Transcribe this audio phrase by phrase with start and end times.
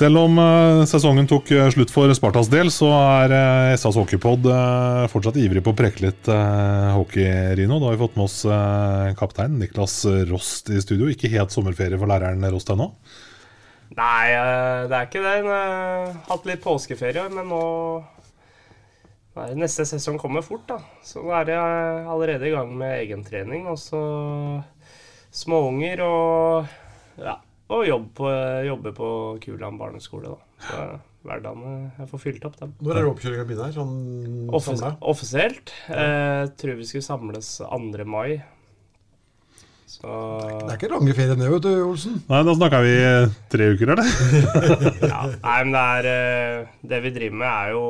[0.00, 4.46] Selv om eh, sesongen tok eh, slutt for Spartas del, så er uh, SAS Hockeypod
[4.48, 7.26] eh, fortsatt ivrig på å preke litt eh, hockey,
[7.58, 7.76] Rino.
[7.76, 9.98] Da har vi fått med oss eh, kaptein Niklas
[10.30, 11.10] Rost i studio.
[11.12, 12.86] Ikke helt sommerferie for læreren Rost ennå.
[13.98, 15.34] Nei, eh, det er ikke det.
[15.36, 17.60] Jeg har hatt litt påskeferie, men nå
[19.36, 20.80] det Neste sesong kommer fort, da.
[21.04, 23.68] Så nå er jeg allerede i gang med egentrening.
[23.68, 24.00] Og så
[25.42, 27.36] småunger og ja,
[27.70, 28.30] og jobb på,
[28.66, 29.08] jobbe på
[29.44, 30.64] Kuland barneskole, da.
[30.66, 30.78] Så
[31.26, 32.72] hverdagen eh, Jeg får fylt opp dem.
[32.84, 33.74] Når er oppkjøringa begynner?
[33.74, 35.72] Sånn Offis offisielt.
[35.92, 38.06] Eh, tror vi skulle samles 2.
[38.08, 38.40] mai.
[39.90, 42.20] Så Det er ikke lange ferien det, vet du, Olsen.
[42.30, 42.94] Nei, da snakker vi
[43.52, 44.12] tre uker, eller?
[45.12, 47.84] Ja, nei, men det er eh, Det vi driver med, er jo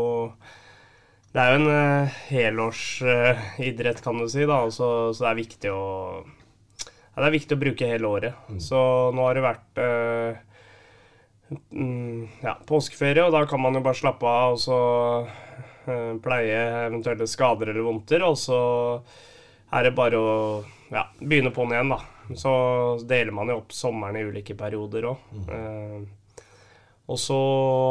[1.31, 4.62] Det er jo en helårsidrett, kan du si, da.
[4.65, 5.84] og Så, så det er viktig å
[7.20, 8.47] ja, Det er viktig å bruke hele året.
[8.64, 8.78] Så
[9.12, 10.38] nå har det vært eh,
[11.69, 14.78] mm, ja, påskeferie, og da kan man jo bare slappe av og så
[15.84, 18.25] eh, pleie eventuelle skader eller vondter.
[18.25, 18.60] Og så
[19.70, 20.32] er det bare å
[20.88, 22.00] ja, begynne på'n igjen, da.
[22.41, 22.54] Så
[23.10, 25.28] deler man jo opp sommeren i ulike perioder òg.
[27.10, 27.38] og så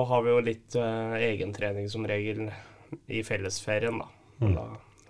[0.09, 2.47] har vi jo litt eh, egentrening som regel
[3.06, 4.09] i fellesferien, da.
[4.39, 4.53] Mm.
[4.56, 4.66] da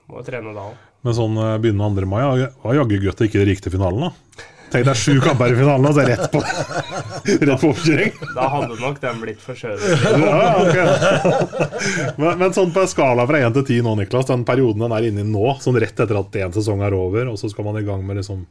[0.10, 0.89] må vi trene da òg.
[1.06, 2.10] Men sånn eh, begynnende 2.
[2.12, 2.24] mai
[2.64, 4.48] var jaggu godt det ikke gikk til finalen, da.
[4.70, 6.42] Tenk deg sju kamper i finalen, og så er det rett på,
[7.50, 8.20] rett på oppkjøring.
[8.36, 9.82] Da hadde nok den blitt forskjøvet.
[10.30, 12.20] Ja, ok.
[12.20, 15.08] men, men sånn på skala fra 1 til 10 nå, Niklas, den perioden den er
[15.10, 17.82] inne i nå, sånn rett etter at én sesong er over, og så skal man
[17.82, 18.46] i gang med liksom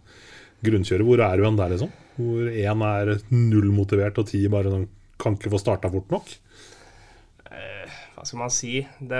[0.67, 1.95] grunnkjøret, hvor er du hen der, liksom?
[2.19, 4.89] Hvor én er null motivert, og ti bare sånn,
[5.23, 6.35] kan ikke få starta fort nok?
[8.19, 8.81] Hva skal man si?
[8.99, 9.19] Det,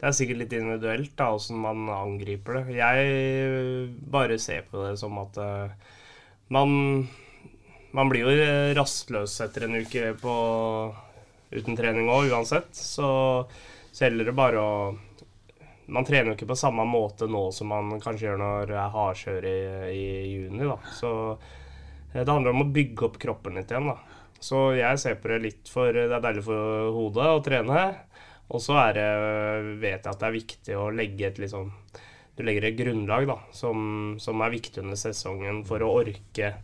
[0.00, 2.76] det er sikkert litt individuelt da, hvordan man angriper det.
[2.76, 5.92] Jeg bare ser på det som at uh,
[6.54, 7.08] man
[7.94, 10.32] Man blir jo rastløs etter en uke på,
[11.54, 12.74] uten trening òg, uansett.
[12.74, 13.06] Så,
[13.94, 14.72] så gjelder det bare å
[15.86, 18.94] Man trener jo ikke på samme måte nå som man kanskje gjør når det er
[18.96, 19.58] hardkjør i,
[19.92, 20.64] i juni.
[20.64, 20.78] da.
[20.96, 23.92] Så eh, det handler om å bygge opp kroppen litt igjen.
[23.92, 23.98] da.
[24.42, 27.84] Så jeg ser på det litt for det er deilig for hodet å trene.
[28.52, 29.08] Og så er det,
[29.80, 31.72] vet jeg at det er viktig å legge et liksom
[32.36, 36.54] Du legger et grunnlag da, som, som er viktig under sesongen for å orke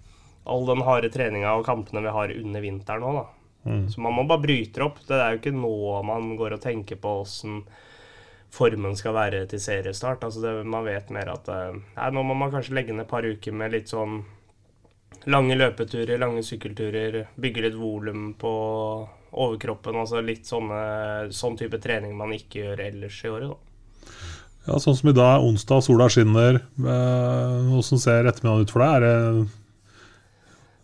[0.50, 3.26] all den harde treninga og kampene vi har under vinteren òg, da.
[3.92, 4.98] Så man må bare bryte opp.
[5.06, 7.60] Det er jo ikke nå man går og tenker på åssen
[8.50, 10.24] formen skal være til seriestart.
[10.26, 13.12] Altså det, man vet mer at eh, nei, nå må man kanskje legge ned et
[13.12, 14.24] par uker med litt sånn
[15.30, 18.52] lange løpeturer, lange sykkelturer, bygge litt volum på
[19.32, 19.96] overkroppen.
[20.00, 23.58] Altså litt sånne, sånn type trening man ikke gjør ellers i året, da.
[24.68, 26.58] Ja, Sånn som i dag, onsdag, sola skinner.
[26.76, 28.92] Eh, Hvordan ser ettermiddagen ut for deg?
[29.00, 29.00] Er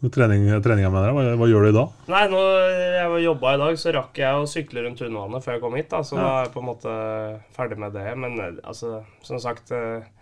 [0.06, 1.16] det trening, treninga mener jeg.
[1.16, 1.92] Hva, hva gjør du i dag?
[2.12, 2.48] Nei, når
[2.96, 5.88] jeg jobba i dag, så rakk jeg å sykle rundt Tunvannet før jeg kom hit.
[5.92, 6.96] da, Så da er jeg på en måte
[7.56, 8.06] ferdig med det.
[8.24, 10.12] Men eh, altså, som sagt eh,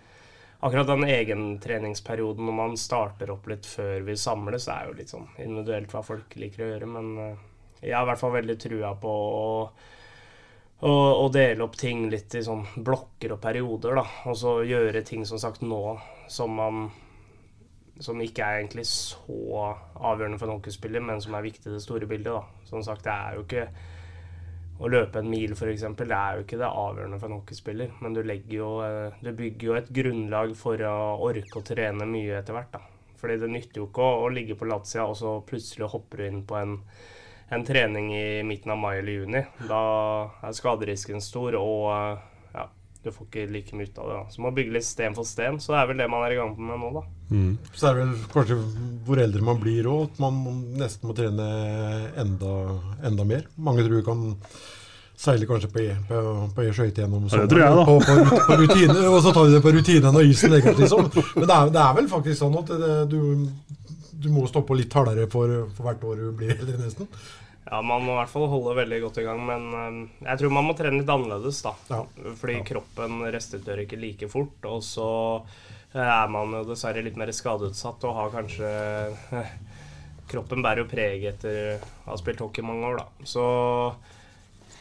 [0.64, 5.26] Akkurat den egentreningsperioden når man starter opp litt før vi samles, er jo litt sånn
[5.42, 6.88] individuelt hva folk liker å gjøre.
[6.88, 7.34] Men eh,
[7.84, 9.46] jeg har i hvert fall veldig trua på å,
[10.80, 14.00] å, å dele opp ting litt i sånn blokker og perioder.
[14.00, 15.82] da, Og så gjøre ting som sagt nå
[16.32, 16.86] som man
[18.02, 21.82] som ikke er egentlig så avgjørende for en hockeyspiller, men som er viktig i det
[21.84, 22.32] store bildet.
[22.32, 22.66] da.
[22.66, 23.68] Som sagt, det er jo ikke
[24.82, 27.92] å løpe en mil, f.eks., det er jo ikke det avgjørende for en hockeyspiller.
[28.02, 30.96] Men du, jo, eh, du bygger jo et grunnlag for å
[31.28, 32.74] orke å trene mye etter hvert.
[32.74, 32.82] da.
[33.20, 36.26] Fordi det nytter jo ikke å, å ligge på latsida og så plutselig hopper du
[36.26, 36.74] inn på en,
[37.50, 39.42] en trening i midten av mai eller juni.
[39.68, 39.80] Da
[40.48, 42.22] er skaderisken stor, og eh,
[42.54, 42.64] ja,
[43.04, 44.14] du får ikke like mye ut av det.
[44.16, 44.24] da.
[44.32, 45.60] Så man må bygge litt sten for sten.
[45.60, 47.04] Så det er vel det man er i gang med nå, da.
[47.74, 48.60] Så er det vel kanskje
[49.06, 50.40] hvor eldre man blir òg, at man
[50.80, 51.50] nesten må trene
[52.20, 52.54] enda,
[53.04, 53.44] enda mer.
[53.56, 54.24] Mange tror kan
[55.24, 56.20] seile kanskje på E- på,
[56.56, 57.48] på skøyte gjennom sommeren.
[57.48, 57.84] det tror jeg, da.
[57.86, 60.80] På, på, på rutine, og så tar de det på rutinen når isen legger seg,
[60.82, 61.06] liksom.
[61.38, 63.20] Men det er, det er vel faktisk sånn at det, du,
[64.24, 67.10] du må stå på litt hardere for, for hvert år du blir eldre, nesten.
[67.64, 70.52] Ja, man må i hvert fall holde veldig godt i gang, men eh, jeg tror
[70.52, 71.72] man må trene litt annerledes, da.
[71.88, 72.02] Ja.
[72.40, 75.08] Fordi kroppen restituerer ikke like fort, og så
[75.94, 78.74] eh, er man jo dessverre litt mer skadeutsatt og har kanskje
[79.40, 79.54] eh,
[80.24, 83.26] Kroppen bærer jo preg etter å ha spilt hockey mange år, da.
[83.28, 83.42] Så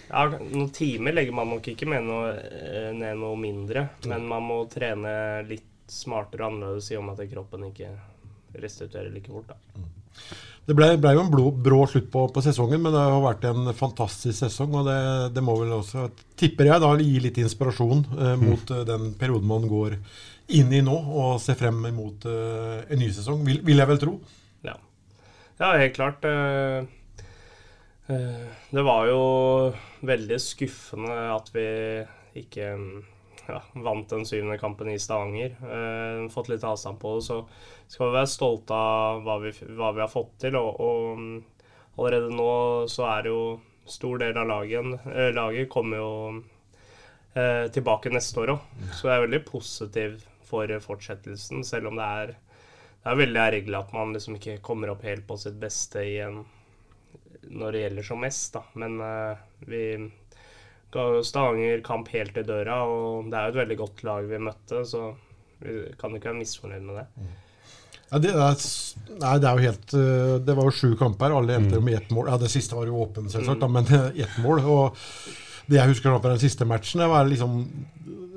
[0.07, 2.30] ja, noen timer legger man nok ikke med noe,
[2.96, 7.31] ned noe mindre, men man må trene litt smartere og annerledes i og med at
[7.34, 7.92] kroppen ikke
[8.62, 9.84] restituerer like fort, da.
[10.64, 13.44] Det ble, ble jo en blå, brå slutt på, på sesongen, men det har vært
[13.50, 14.78] en fantastisk sesong.
[14.80, 15.00] Og det,
[15.36, 16.06] det må vel også,
[16.40, 18.86] tipper jeg, da gi litt inspirasjon eh, mot mm.
[18.88, 19.98] den perioden man går
[20.56, 24.02] inn i nå, og ser frem mot eh, en ny sesong, vil, vil jeg vel
[24.06, 24.16] tro.
[24.64, 24.78] Ja,
[25.60, 26.24] ja helt klart.
[26.32, 26.88] eh,
[28.08, 29.24] eh, Det var jo
[30.08, 31.68] veldig skuffende at vi
[32.40, 33.02] ikke mm,
[33.48, 35.56] ja, vant den syvende kampen i Stavanger.
[35.78, 37.42] Eh, fått litt avstand på det, så
[37.88, 40.57] skal vi være stolte av hva vi, hva vi har fått til.
[40.60, 41.38] Og, og mm,
[41.98, 42.51] allerede nå
[42.92, 43.45] så er det jo
[43.90, 46.12] stor del av lagen, eh, laget kommer jo
[47.36, 48.72] eh, tilbake neste år òg.
[48.95, 52.36] Så jeg er veldig positiv for fortsettelsen, selv om det er
[53.04, 56.38] det er veldig ergerlig at man liksom ikke kommer opp helt på sitt beste igjen
[57.51, 58.62] når det gjelder som mest, da.
[58.80, 59.81] Men eh, vi
[60.94, 64.42] ga Stavanger kamp helt i døra, og det er jo et veldig godt lag vi
[64.50, 65.07] møtte, så
[65.63, 67.30] vi kan ikke være misfornøyd med det.
[68.13, 68.66] Ja, det, er,
[69.24, 72.12] nei, det er jo helt eh, Det var jo sju kamper, alle endte med ett
[72.13, 72.28] mål.
[72.30, 74.62] Ja, Det siste var jo åpen, selvsagt, da, men ett mål.
[74.69, 75.00] Og
[75.66, 77.57] det jeg husker fra den siste matchen, det var liksom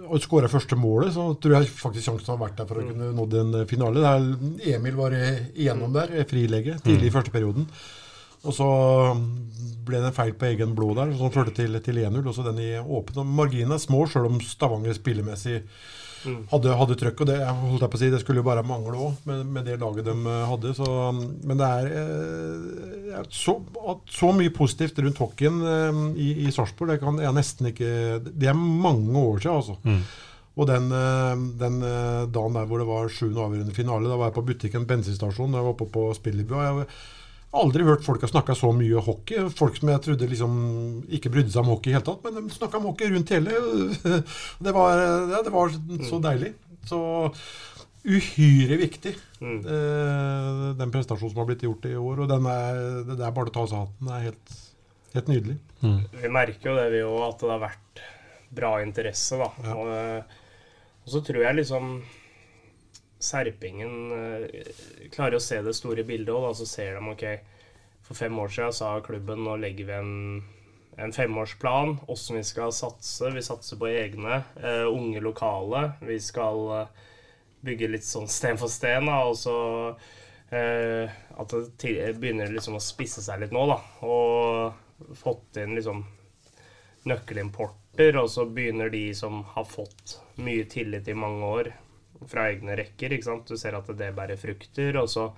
[0.06, 3.10] å skåre første målet, så tror jeg faktisk sjansen har vært der for å kunne
[3.16, 4.04] nå en finale.
[4.04, 7.66] Der Emil var igjennom der, frilegge, tidlig i første perioden.
[8.46, 8.70] Og så
[9.86, 12.22] ble det en feil på egen blå der, som førte til, til 1-0.
[12.24, 13.20] Og så den i åpen.
[13.22, 15.60] Og Marginene er små, sjøl om Stavanger spillemessig
[16.50, 17.22] hadde, hadde trøkk.
[17.22, 19.66] Og det holdt jeg på å si, det skulle jo bare mangle òg, med, med
[19.68, 20.74] det laget de hadde.
[20.78, 20.90] Så,
[21.46, 23.58] men det er eh, så,
[24.10, 27.90] så mye positivt rundt hockeyen eh, i, i Sarpsborg, det kan jeg nesten ikke
[28.26, 29.78] Det er mange år siden, altså.
[30.56, 31.82] Og den, eh, den
[32.32, 35.60] dagen der hvor det var sjuende avgjørende finale, da var jeg på butikken, bensinstasjon, da
[35.60, 36.88] jeg var oppe på Spilleby.
[37.56, 39.46] Aldri hørt folk ha snakka så mye hockey.
[39.56, 40.56] Folk som jeg trodde liksom
[41.18, 43.54] ikke brydde seg om hockey i hele tatt, men de snakka om hockey rundt hele.
[44.66, 45.00] Det var,
[45.30, 45.72] ja, det var
[46.08, 46.52] så deilig.
[46.86, 47.00] Så
[48.06, 49.56] uhyre viktig, mm.
[50.78, 52.22] den prestasjonen som har blitt gjort i år.
[52.22, 54.10] Og den er, det er bare å ta av seg hatten.
[54.10, 54.58] Det er helt,
[55.16, 55.56] helt nydelig.
[56.22, 58.04] Vi merker jo det, vi òg, at det har vært
[58.56, 59.50] bra interesse, da.
[59.74, 60.38] Og, eh,
[61.04, 61.90] og så tror jeg liksom
[63.26, 64.68] Serpingen eh,
[65.12, 66.52] klarer å se det store bildet òg.
[66.58, 67.24] Så ser de OK,
[68.06, 70.12] for fem år siden sa klubben nå legger vi en,
[71.02, 73.32] en femårsplan, åssen vi skal satse.
[73.34, 75.88] Vi satser på egne, Uh, unge lokale.
[76.06, 77.06] Vi skal eh,
[77.66, 79.22] bygge litt sånn sten for sten, da.
[79.26, 79.56] Og så
[79.92, 83.80] uh, at det begynner liksom å spisse seg litt nå, da.
[84.06, 86.04] Og fått inn liksom
[87.06, 91.74] nøkkelimporter, og så begynner de som har fått mye tillit i mange år
[92.30, 93.48] fra egne rekker, ikke sant.
[93.48, 95.30] Du ser at det bærer frukter, og så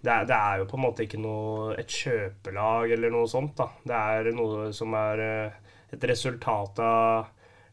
[0.00, 3.52] det er, det er jo på en måte ikke noe et kjøpelag eller noe sånt,
[3.58, 3.68] da.
[3.84, 5.58] Det er noe som er eh,
[5.92, 7.28] et resultat av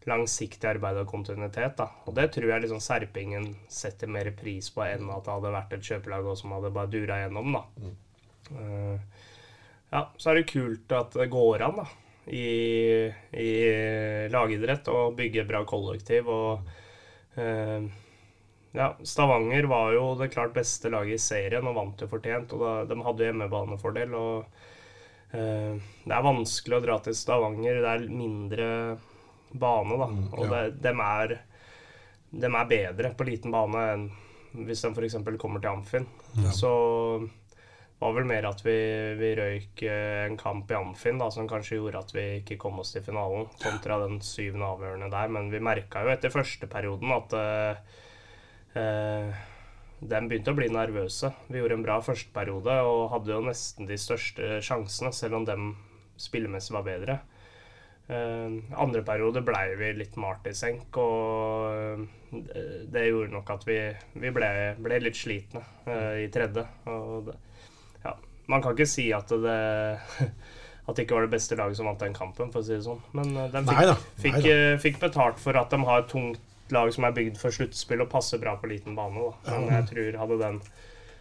[0.07, 1.87] langsiktig arbeid og kontinuitet, da.
[2.07, 5.77] Og det tror jeg liksom Serpingen setter mer pris på enn at det hadde vært
[5.77, 7.93] et kjøpelag og som hadde bare dura gjennom, da.
[8.51, 9.23] Eh,
[9.93, 11.87] ja, så er det kult at det går an, da.
[12.27, 13.07] I,
[13.39, 13.51] i
[14.27, 16.67] lagidrett å bygge bra kollektiv og
[17.39, 17.87] eh,
[18.77, 22.53] ja, Stavanger var jo det klart beste laget i serien og vant jo fortjent.
[22.53, 24.13] og da, De hadde jo hjemmebanefordel.
[24.13, 24.45] og
[25.33, 25.73] eh,
[26.05, 27.81] Det er vanskelig å dra til Stavanger.
[27.81, 28.69] Det er mindre
[29.51, 30.11] bane, da.
[30.37, 30.51] Og ja.
[30.53, 31.35] det, dem, er,
[32.45, 34.07] dem er bedre på liten bane enn
[34.57, 35.17] hvis de f.eks.
[35.37, 36.07] kommer til Amfin.
[36.55, 36.69] Så
[37.27, 38.77] det var vel mer at vi,
[39.17, 42.77] vi røyk eh, en kamp i Amfin da, som kanskje gjorde at vi ikke kom
[42.81, 45.31] oss til finalen, kontra den syvende avgjørende der.
[45.33, 48.03] Men vi merka jo etter første perioden at eh,
[48.77, 51.31] de begynte å bli nervøse.
[51.49, 55.71] Vi gjorde en bra førsteperiode og hadde jo nesten de største sjansene, selv om dem
[56.21, 57.17] spillemessig var bedre.
[58.07, 63.65] Eh, andre periode blei vi litt malt i senk, og eh, det gjorde nok at
[63.67, 63.79] vi,
[64.21, 66.63] vi ble, ble, litt slitne eh, i tredje.
[67.27, 67.35] Det,
[68.05, 68.15] ja,
[68.47, 69.59] man kan ikke si at det
[70.87, 72.85] at det ikke var det beste laget som vant den kampen, for å si det
[72.85, 73.01] sånn.
[73.17, 76.05] Men uh, de fikk, fikk, eh, fikk betalt for at de har
[76.67, 79.23] et lag som er bygd for sluttspill og passer bra på liten bane.
[79.23, 79.55] Da.
[79.55, 80.61] Men jeg tror hadde den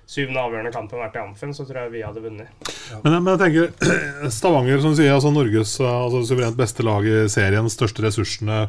[0.07, 2.69] syvende avgjørende kampen vært i Amfen, så tror jeg vi hadde vunnet.
[3.03, 7.71] Men, men jeg tenker Stavanger, som sier, altså Norges altså, suverent beste lag i serien,
[7.71, 8.67] største ressursene,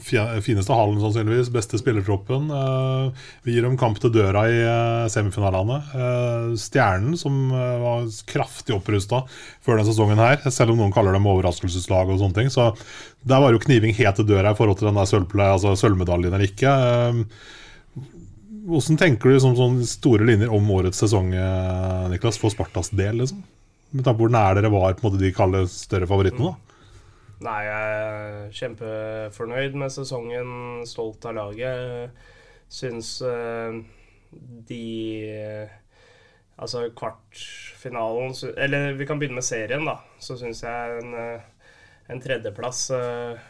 [0.00, 2.50] fineste hallen sannsynligvis, beste spillertroppen.
[2.50, 5.78] Eh, vi gir dem kamp til døra i eh, semifinalene.
[5.94, 9.24] Eh, Stjernen, som var kraftig opprusta
[9.64, 12.52] før denne sesongen her, selv om noen kaller dem overraskelseslag og sånne ting.
[12.52, 12.70] Så
[13.26, 16.32] der var jo kniving helt til døra i forhold til den der sølvple- altså sølvmedaljen
[16.32, 16.74] eller ikke.
[18.62, 21.32] Hvordan tenker du som sånne store linjer om årets sesong,
[22.12, 23.18] Niklas, for Spartas del?
[23.22, 23.42] liksom?
[23.92, 26.52] Med tanke på hvor nær dere var på en måte de kalde større favorittene?
[26.54, 26.71] da?
[27.42, 30.50] Nei, jeg er kjempefornøyd med sesongen,
[30.86, 32.20] stolt av laget.
[32.72, 33.80] Syns eh,
[34.68, 34.82] de
[36.62, 39.96] Altså kvartfinalen Eller vi kan begynne med serien, da.
[40.22, 41.66] Så syns jeg en, eh,
[42.12, 43.42] en tredjeplass eh,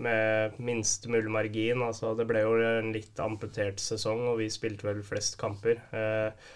[0.00, 4.86] med minst mulig margin altså Det ble jo en litt amputert sesong, og vi spilte
[4.88, 5.82] vel flest kamper.
[5.92, 6.50] Eh,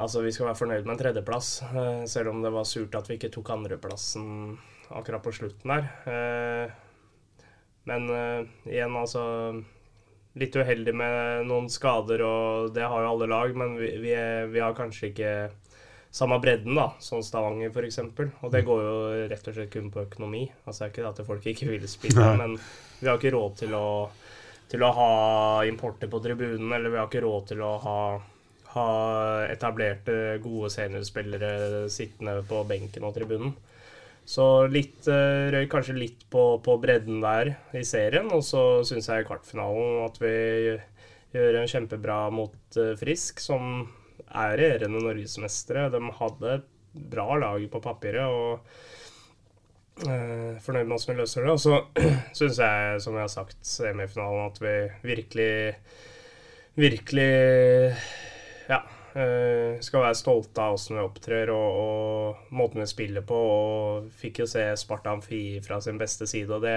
[0.00, 3.08] Altså, Vi skal være fornøyd med en tredjeplass, eh, selv om det var surt at
[3.10, 4.56] vi ikke tok andreplassen
[4.90, 5.90] akkurat på slutten der.
[6.10, 6.70] Eh,
[7.88, 9.22] Men eh, igjen, altså
[10.38, 14.12] Litt uheldig med noen skader, og det har jo alle lag, men vi, vi,
[14.52, 15.30] vi har kanskje ikke
[16.14, 17.98] samme bredden, da, som Stavanger f.eks.
[18.38, 18.92] Og det går jo
[19.30, 20.44] rett og slett kun på økonomi.
[20.64, 22.36] Altså det er ikke det at folk ikke vil spille, Nei.
[22.38, 22.54] men
[23.00, 23.86] vi har ikke råd til å,
[24.70, 25.10] til å ha
[25.66, 27.98] importer på tribunen, eller vi har ikke råd til å ha
[28.70, 33.50] ha etablerte, gode seniorspillere sittende på benken og tribunen.
[34.30, 38.28] Så litt, eh, røy kanskje litt på, på bredden der i serien.
[38.30, 40.34] Og så syns jeg i kvartfinalen at vi
[41.34, 43.88] gjør en kjempebra mot eh, Frisk, som
[44.28, 45.88] er regjerende norgesmestere.
[45.90, 46.60] De hadde
[47.10, 48.30] bra lag på papiret.
[48.30, 51.56] og eh, Fornøyd med hvordan vi løser det.
[51.56, 51.74] Og så
[52.38, 54.76] syns jeg, som jeg har sagt, semifinalen at vi
[55.10, 55.52] virkelig
[56.78, 57.32] Virkelig
[58.70, 58.78] ja,
[59.18, 63.38] eh, skal være stolte av åssen vi opptrer og, og måten vi spiller på.
[63.54, 66.50] Og fikk jo se Sparta Amfi fra sin beste side.
[66.54, 66.76] Og det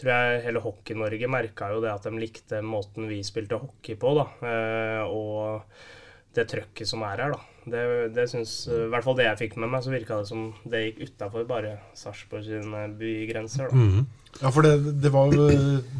[0.00, 4.14] tror jeg hele Hockey-Norge merka jo det at de likte måten vi spilte hockey på.
[4.20, 5.62] da, eh, Og
[6.34, 7.40] det trøkket som er her, da.
[7.70, 7.80] Det,
[8.14, 10.84] det synes, I hvert fall det jeg fikk med meg, så virka det som det
[10.86, 13.68] gikk utafor bare Sarpsborg sine bygrenser.
[13.68, 13.76] da.
[14.38, 15.48] Ja, for det, det var jo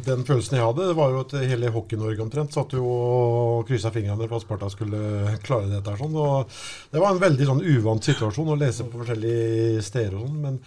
[0.05, 0.87] den følelsen jeg hadde.
[0.89, 4.71] Det var jo at hele Hockey-Norge omtrent satt jo og kryssa fingrene for at Sparta
[4.71, 5.91] skulle klare dette.
[5.91, 6.15] her sånn.
[6.17, 6.55] Og
[6.93, 10.41] det var en veldig sånn uvant situasjon å lese på forskjellige steder og sånn.
[10.47, 10.59] men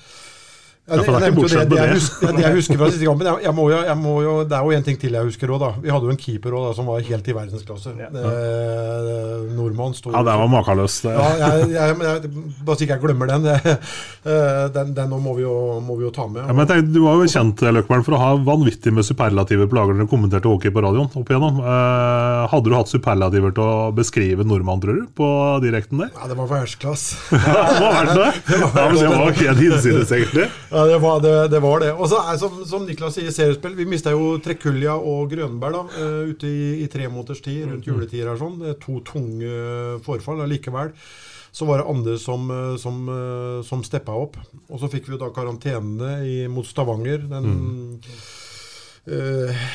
[0.85, 3.07] ja, Ja, det er jo bortsett det, det, jeg husker, det jeg husker fra siste
[3.09, 5.29] kampen jeg, jeg må jo, jeg må jo, Det er jo en ting til jeg
[5.31, 5.71] husker òg, da.
[5.81, 7.93] Vi hadde jo en keeper også, da, som var helt i verdensklasse.
[8.05, 8.11] Ja.
[9.57, 11.07] nordmann sto Ja, det var makeløst.
[11.07, 11.15] det.
[11.17, 12.33] ja, jeg, jeg,
[12.67, 13.47] bare så ikke jeg glemmer den.
[13.49, 13.77] Det,
[14.35, 16.45] eh, den den må, vi jo, må vi jo ta med.
[16.45, 19.79] Ja, men jeg Du var jo kjent Løkberg, for å ha vanvittig med superlativer på
[19.79, 21.09] lager når du kommenterte hockey på radioen.
[21.09, 21.63] opp igjennom.
[21.65, 25.31] Eh, hadde du hatt superlativer til å beskrive nordmann, tror du, på
[25.65, 26.13] direkten der?
[26.13, 27.17] Ja, det var verdensklasse.
[27.33, 28.31] Ja, det var verdt det.
[28.61, 30.51] Ja, det var helt hinsides, egentlig.
[30.75, 31.35] Ja, det var det.
[31.53, 31.93] det, var det.
[31.95, 33.77] Og så er som, som Niklas sier, seriespill.
[33.79, 37.87] Vi mista jo Trekulja og Grønberg da, eh, ute i, i tre måneders tid, rundt
[37.87, 38.59] juletider her sånn.
[38.63, 39.55] Det er To tunge
[40.07, 40.43] forfall.
[40.43, 40.91] Allikevel
[41.55, 44.37] så var det andre som, eh, som, eh, som steppa opp.
[44.69, 47.29] Og så fikk vi jo da karantenene i, mot Stavanger.
[47.31, 48.01] Den
[49.07, 49.67] eh,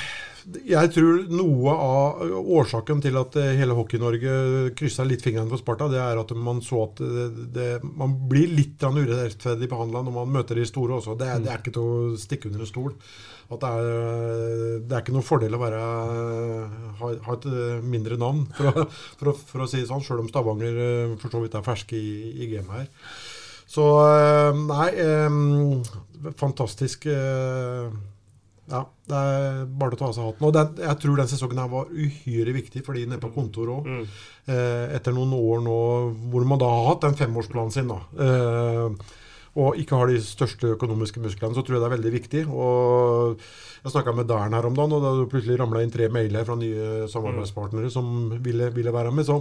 [0.50, 2.22] jeg tror noe av
[2.60, 4.34] årsaken til at eh, hele Hockey-Norge
[4.78, 7.26] kryssa litt fingrene for Sparta, det er at man så at det,
[7.56, 11.18] det, man blir litt urettferdig behandla når man møter de store også.
[11.20, 12.96] Det er, det er ikke til å stikke under en stol.
[13.50, 15.82] At det, er, det er ikke noen fordel å være,
[17.00, 18.86] ha, ha et eh, mindre navn, for å,
[19.22, 21.66] for å, for å si det sånn, sjøl om Stavanger eh, for så vidt er
[21.66, 22.14] ferske i,
[22.46, 23.12] i gamet her.
[23.70, 27.90] Så eh, nei, eh, fantastisk eh,
[28.70, 30.48] ja, det er bare å ta av seg hatten.
[30.48, 33.74] Og den, jeg tror den sesongen her var uhyre viktig for de nede på kontoret
[33.80, 33.88] òg.
[33.90, 34.20] Mm.
[34.54, 35.80] Eh, etter noen år nå
[36.30, 38.04] hvor man da har hatt den femårsplanen sin, da.
[38.28, 39.18] Eh,
[39.60, 42.44] og ikke har de største økonomiske musklene, så tror jeg det er veldig viktig.
[42.54, 43.42] Og
[43.84, 46.46] jeg snakka med Dern her om dagen, og da det plutselig ramla inn tre mailer
[46.48, 49.28] fra nye samarbeidspartnere som ville, ville være med.
[49.28, 49.40] Så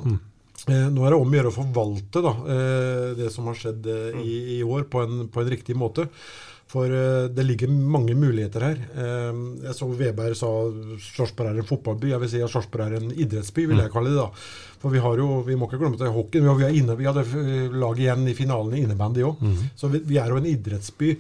[0.73, 3.89] eh, nå er det om å gjøre å forvalte da, eh, det som har skjedd
[3.93, 6.09] eh, i, i år, på en, på en riktig måte.
[6.69, 8.81] For eh, det ligger mange muligheter her.
[8.93, 10.51] Eh, jeg så Veberg sa
[11.01, 12.11] Sarpsborg er en fotballby.
[12.13, 14.19] Jeg vil si at Sarpsborg er en idrettsby, vil jeg kalle det.
[14.21, 14.29] da.
[14.83, 16.45] For vi har jo, vi må ikke glemme at det er hockey.
[16.45, 17.25] Vi, er inne, vi hadde
[17.73, 19.41] lag igjen i finalen i innebandy òg.
[19.81, 21.15] Så vi, vi er jo en idrettsby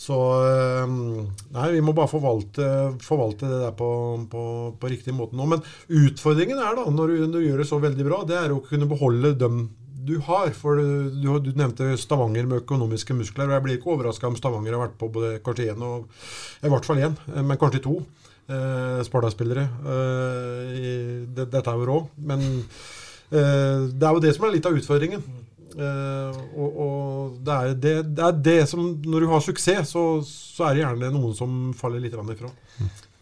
[0.00, 0.86] Så eh,
[1.58, 2.70] Nei, vi må bare forvalte,
[3.04, 3.90] forvalte det der på,
[4.32, 4.44] på,
[4.80, 5.50] på riktig måte nå.
[5.50, 5.60] Men
[5.90, 8.62] utfordringen er da, når du, når du gjør det så veldig bra, det er å
[8.64, 9.66] kunne beholde dem
[10.10, 10.52] du har.
[10.56, 13.48] For du, du nevnte Stavanger med økonomiske muskler.
[13.48, 16.10] og Jeg blir ikke overraska om Stavanger har vært på både kanskje én og
[16.64, 18.00] i hvert fall én, men kanskje to
[18.50, 19.68] eh, Sparta-spillere.
[19.94, 20.80] Eh,
[21.28, 22.00] det, dette er jo rå.
[22.30, 25.24] Men eh, det er jo det som er litt av utfordringen.
[25.70, 30.02] Eh, og, og det, er det, det, er det, som Når du har suksess, så,
[30.26, 32.50] så er det gjerne noen som faller litt ifra.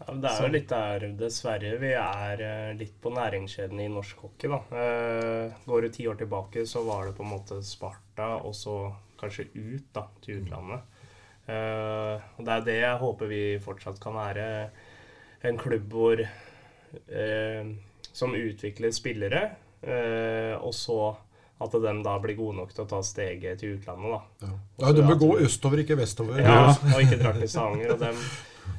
[0.08, 4.48] Det er jo litt der, dessverre, vi er uh, litt på næringskjeden i norsk hockey.
[4.48, 4.60] da.
[4.72, 8.78] Uh, går du ti år tilbake, så var det på en måte Sparta, og så
[9.20, 10.96] kanskje ut da, til utlandet.
[11.48, 14.44] og Det er det jeg håper vi fortsatt kan være.
[15.48, 16.22] En klubb hvor
[18.12, 19.42] som utvikler spillere,
[20.60, 21.00] og så
[21.58, 24.12] at de da blir gode nok til å ta steget til utlandet.
[24.14, 24.46] da.
[24.46, 26.38] Ja, ja De bør gå østover, ikke vestover.
[26.42, 27.94] Ja, og ikke dra til Stavanger.
[27.96, 28.20] og dem,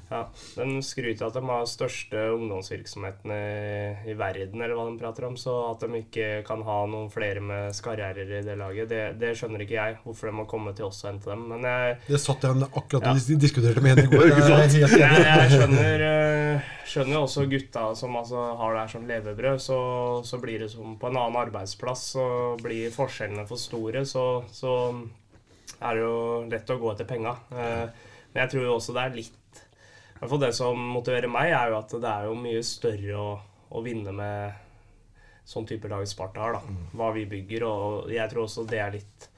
[0.09, 0.21] ja,
[0.55, 5.37] De skryter at de har største ungdomsvirksomheten i, verden, eller hva de prater om.
[5.39, 9.35] Så at de ikke kan ha noen flere med skarrierer i det laget, det, det,
[9.37, 9.99] skjønner ikke jeg.
[10.03, 11.45] Hvorfor de må komme til oss og hente dem.
[11.53, 14.27] Men jeg, det satt jeg akkurat og diskuterte med henne i går.
[14.49, 19.61] Jeg, jeg, jeg skjønner uh, skjønner også gutta som altså har det her som levebrød.
[19.63, 19.79] Så,
[20.25, 22.25] så, blir det som på en annen arbeidsplass, så
[22.61, 24.05] blir forskjellene for store.
[24.09, 24.75] Så, så
[25.79, 26.15] er det jo
[26.51, 27.35] lett å gå etter penga.
[27.53, 29.38] Eh, men jeg tror også det er litt
[30.19, 33.29] hvert fall Det som motiverer meg, er jo at det er jo mye større å,
[33.71, 34.65] å vinne med
[35.49, 36.57] sånn type lag Sparta har.
[36.59, 36.81] da, mm.
[36.99, 37.65] Hva vi bygger.
[37.65, 39.29] Og jeg tror også det er litt,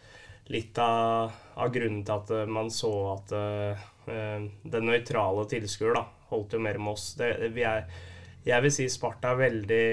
[0.52, 6.58] litt av, av, grunnen til at man så at uh, den nøytrale tilskuer da, holdt
[6.58, 7.14] jo mer med oss.
[7.20, 7.86] Det, vi er,
[8.48, 9.88] jeg vil si Sparta er veldig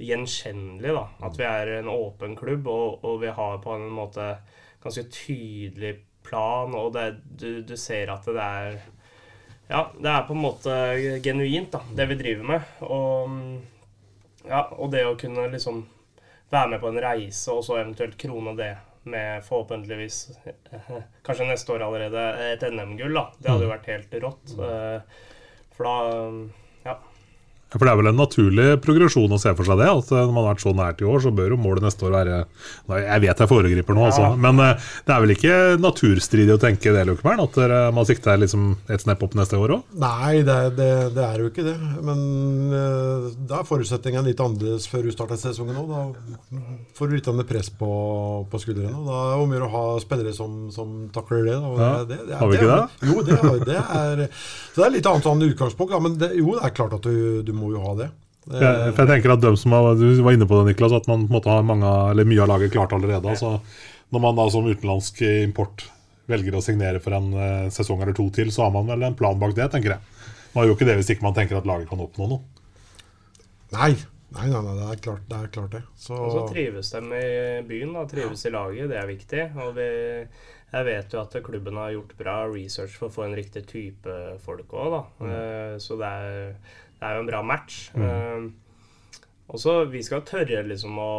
[0.00, 0.94] gjenkjennelig.
[0.96, 4.32] da, At vi er en åpen klubb, og, og vi har på en måte
[4.82, 6.74] ganske tydelig plan.
[6.74, 8.80] Og det, du, du, ser at det er
[9.70, 10.76] Ja, det er på en måte
[11.22, 12.70] genuint, da, det vi driver med.
[12.82, 13.34] Og,
[14.48, 15.84] ja, og det å kunne liksom
[16.50, 18.72] være med på en reise, og så eventuelt krone det
[19.10, 20.16] med forhåpentligvis
[21.26, 23.14] kanskje neste år allerede et NM-gull.
[23.14, 23.28] da.
[23.38, 23.76] Det hadde jo mm.
[23.76, 24.56] vært helt rått.
[24.58, 25.22] Eh,
[25.76, 25.94] for da
[27.70, 29.88] For Det er vel en naturlig progresjon å se for seg det?
[29.90, 32.16] at Når man har vært så nært i år, så bør jo målet neste år
[32.16, 32.38] være
[33.04, 34.32] Jeg vet jeg foregriper nå, altså.
[34.40, 37.44] Men uh, det er vel ikke naturstridig å tenke det, Løkkeberg?
[37.46, 39.94] At uh, man sikter liksom et snepp opp neste år òg?
[40.02, 41.76] Nei, det, det, det, er jo ikke det.
[42.06, 42.24] Men
[43.46, 45.94] da er forutsetningen litt annerledes før du starter sesongen òg.
[45.94, 46.64] Da
[46.98, 47.90] får du litt press på,
[48.50, 49.04] på skuldrene.
[49.06, 51.56] Da er det om å ha spillere som, som takler det.
[51.60, 51.92] Ja.
[52.08, 53.10] det, har vi ikke det?
[53.10, 54.26] Jo, det, det er,
[54.72, 55.94] så det er litt annet sånn utgangspunkt.
[55.94, 58.08] Ja, men jo, det er klart at du, du må jo ha det.
[58.50, 61.06] Ja, for jeg tenker at de som har, Du var inne på det, Niklas, at
[61.10, 63.34] man på en måte har mange, eller mye av laget klart allerede.
[63.38, 63.52] Så
[64.10, 65.84] når man da som utenlandsk import
[66.30, 69.18] velger å signere for en uh, sesong eller to til, så har man vel en
[69.18, 70.32] plan bak det, tenker jeg.
[70.54, 72.64] Man gjør ikke det hvis ikke man tenker at laget kan oppnå noe.
[73.74, 73.92] Nei,
[74.30, 75.38] Nei, nei, nei, det er klart det.
[75.38, 75.80] Er klart det.
[75.98, 76.14] Så...
[76.14, 78.90] Og så trives de i byen, da, trives i laget.
[78.92, 79.46] Det er viktig.
[79.64, 79.86] Og vi,
[80.70, 84.18] jeg vet jo at klubben har gjort bra research for å få en riktig type
[84.44, 85.32] folk òg, Mm.
[85.34, 86.54] Uh, så det er,
[87.00, 87.78] det er, jo en bra match.
[87.96, 88.04] Mm.
[88.04, 91.12] Uh, og så Vi skal tørre liksom å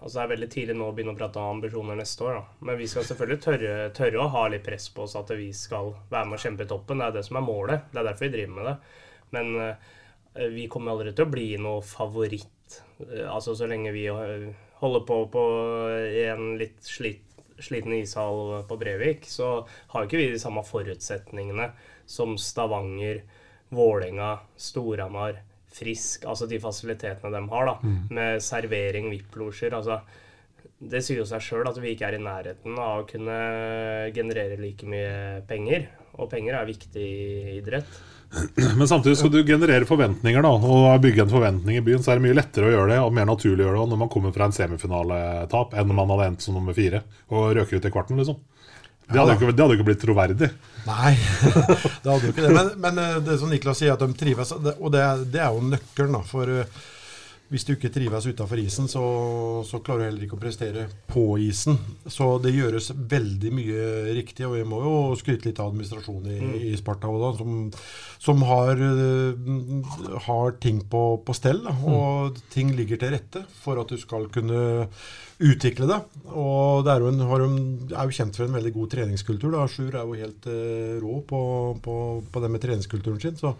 [0.00, 2.40] Altså Det er veldig tidlig nå å begynne å prate om ambisjoner neste år.
[2.40, 5.52] da Men vi skal selvfølgelig tørre, tørre å ha litt press på oss at vi
[5.54, 6.98] skal være med og kjempe i toppen.
[6.98, 7.86] Det er det som er målet.
[7.92, 8.76] Det er derfor vi driver med det.
[9.36, 9.90] Men uh,
[10.50, 12.80] vi kommer aldri til å bli noe favoritt.
[13.08, 14.46] Eh, altså så lenge vi eh,
[14.80, 15.44] holder på på
[16.24, 17.26] en litt slitt,
[17.60, 21.70] sliten ishall på Brevik, så har ikke vi de samme forutsetningene
[22.08, 23.20] som Stavanger,
[23.70, 26.26] Vålerenga, Storhamar, Frisk.
[26.26, 27.76] Altså de fasilitetene de har, da.
[27.82, 28.00] Mm.
[28.16, 29.76] Med servering, VIP-losjer.
[29.76, 30.00] Altså,
[30.80, 33.40] det sier jo seg sjøl at vi ikke er i nærheten av å kunne
[34.16, 35.86] generere like mye penger.
[36.18, 38.00] Og penger er viktig i idrett.
[38.78, 42.02] Men samtidig skal du generere forventninger da og bygge en forventning i byen.
[42.02, 44.02] Så er det mye lettere å gjøre det og mer naturlig å gjøre det når
[44.04, 47.78] man kommer fra en semifinaletap enn når man hadde endt som nummer fire og røker
[47.78, 48.18] ut i kvarten.
[48.18, 48.38] liksom
[49.10, 50.48] det hadde, jo ikke, ikke, blitt troverdig.
[50.86, 51.12] Nei,
[52.02, 52.54] det hadde jo ikke det.
[52.56, 55.64] Men, men eh, det som Niklas sier, at de trives, og det, det er jo
[55.72, 56.22] nøkkelen.
[56.30, 56.80] for eh,
[57.50, 59.02] hvis du ikke trives utafor isen, så,
[59.66, 61.78] så, klarer du heller ikke å prestere på isen.
[62.06, 66.38] Så det gjøres veldig mye riktig, og vi må jo skryte litt av administrasjonen i,
[66.38, 66.52] mm.
[66.70, 67.56] i Sparta også, som,
[68.22, 69.96] som har, uh,
[70.28, 71.64] har, ting på, på stell.
[71.66, 71.88] Da, mm.
[71.90, 72.44] og mm.
[72.54, 74.86] ting ligger til rette for at du skal kunne
[75.40, 75.98] utvikle det.
[76.30, 77.58] Og det er jo, en, har en,
[77.90, 79.50] er jo kjent for en veldig god treningskultur.
[79.56, 79.66] da.
[79.72, 81.42] Sjur er jo helt eh, rå på,
[81.82, 81.96] på,
[82.30, 83.38] på det med treningskulturen sin.
[83.40, 83.56] Så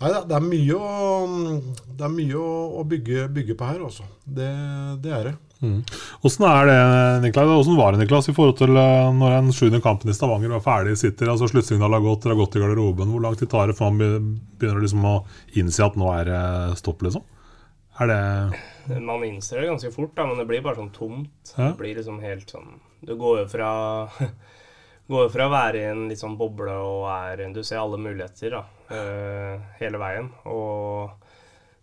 [0.00, 1.58] nei, det, det er mye å,
[1.98, 4.06] det er mye å, å bygge, bygge på her, altså.
[4.24, 4.48] Det,
[5.04, 5.36] det er det.
[5.58, 5.80] Mm.
[6.22, 6.82] Hvordan er det,
[7.24, 7.48] Niklas?
[7.50, 10.62] Hvordan var det Niklas, i forhold til eh, når en sjuende kampen i Stavanger var
[10.66, 13.10] ferdig, sitter, altså sluttsignalet har gått, dere har gått i garderoben.
[13.14, 15.16] Hvor lang tid tar det før man begynner liksom å
[15.58, 16.44] innse at nå er det
[16.82, 17.26] stopp, liksom?
[17.98, 21.52] Er det Man innser det ganske fort, da, men det blir bare sånn tomt.
[21.56, 21.72] Ja.
[21.72, 23.70] Det blir liksom helt sånn Du går jo fra
[25.08, 28.52] Går fra å være i en litt sånn boble og er Du ser alle muligheter
[28.52, 28.60] da,
[28.92, 30.28] eh, hele veien.
[30.44, 31.08] Og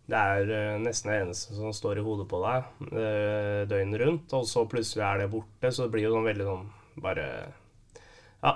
[0.05, 4.37] det er eh, nesten det eneste som står i hodet på deg eh, døgnet rundt.
[4.37, 6.65] Og så plutselig er det borte, så det blir jo sånn veldig sånn
[7.01, 7.27] bare
[8.45, 8.53] Ja,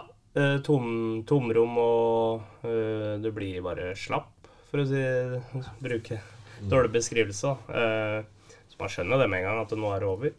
[0.64, 2.62] tom, tomrom, og
[3.24, 5.02] du blir bare slapp, for å si,
[5.82, 6.22] bruke
[6.70, 7.56] dårlig beskrivelse.
[7.66, 10.38] så man skjønner det med en gang, at det nå er over.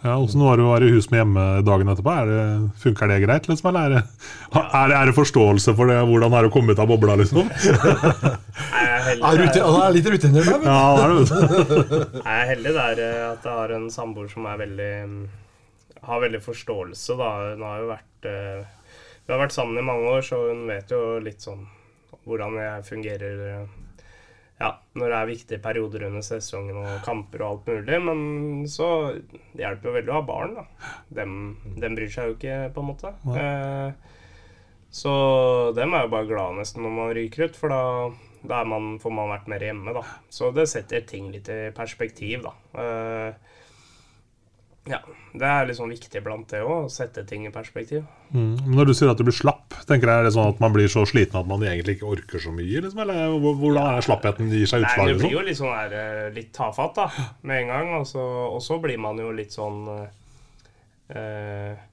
[0.00, 2.12] Ja, Åssen var det å være i hus med hjemme dagen etterpå?
[2.22, 2.44] Er det,
[2.80, 3.48] funker det greit?
[3.50, 4.00] Liksom, eller er det,
[4.56, 7.18] er, det, er det forståelse for det, hvordan er det å komme ut av bobla,
[7.20, 7.50] liksom?
[7.60, 10.64] Jeg er heldig, Er er litt rutinert men.
[10.70, 12.00] Ja, det er det.
[12.16, 15.20] Jeg er heldig der eh, at jeg har en samboer som er veldig mm,
[16.08, 17.30] har veldig forståelse, da.
[17.52, 18.64] Hun har jo vært eh,
[19.26, 21.66] Vi har vært sammen i mange år, så hun vet jo litt sånn
[22.28, 23.79] hvordan jeg fungerer eh,
[24.60, 28.00] ja, når det er viktige perioder under sesongen og kamper og alt mulig.
[28.04, 28.22] Men
[28.68, 30.94] så det hjelper jo veldig å ha barn, da.
[31.20, 31.36] Dem,
[31.80, 33.14] dem bryr seg jo ikke, på en måte.
[33.40, 34.18] Eh,
[34.90, 35.14] så
[35.76, 39.32] dem er jo bare glad nesten når man ryker ut, for da, man, får man
[39.32, 40.04] vært mer hjemme, da.
[40.28, 42.54] Så det setter ting litt i perspektiv, da.
[42.84, 43.49] Eh,
[44.90, 44.98] ja,
[45.32, 48.02] det er liksom viktig blant det òg, å sette ting i perspektiv.
[48.34, 48.74] Mm.
[48.74, 50.90] Når du sier at du blir slapp, tenker jeg er det sånn at man blir
[50.90, 52.82] så sliten at man egentlig ikke orker så mye?
[52.82, 55.06] Liksom, eller hvordan er slappheten gir seg utslag?
[55.06, 55.50] Nei, det blir jo Liksom?
[55.50, 57.06] litt sånn her, eh, litt tafatt da,
[57.46, 57.92] med en gang.
[58.00, 58.24] Og så,
[58.56, 59.84] og så blir man jo litt sånn
[61.14, 61.86] eh,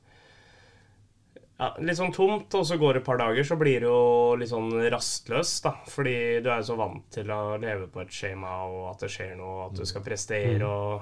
[1.57, 4.35] ja, Litt sånn tomt, og så går det et par dager, så blir det jo
[4.37, 5.55] litt sånn rastløs.
[5.65, 6.15] da, Fordi
[6.45, 9.35] du er jo så vant til å leve på et skjema, og at det skjer
[9.39, 10.67] noe, at du skal prestere, Mm.
[10.69, 11.01] og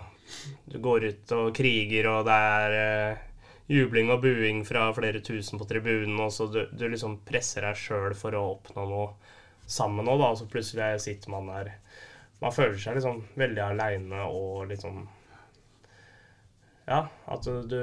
[0.71, 3.17] du går ut og kriger, og det er eh,
[3.69, 7.75] jubling og buing fra flere tusen på tribunen, og så du, du liksom presser deg
[7.75, 9.09] sjøl for å oppnå noe
[9.67, 11.71] sammen òg, da, og så plutselig sitter man der
[12.41, 15.07] Man føler seg liksom veldig aleine og sånn
[16.87, 17.79] Ja, at du, du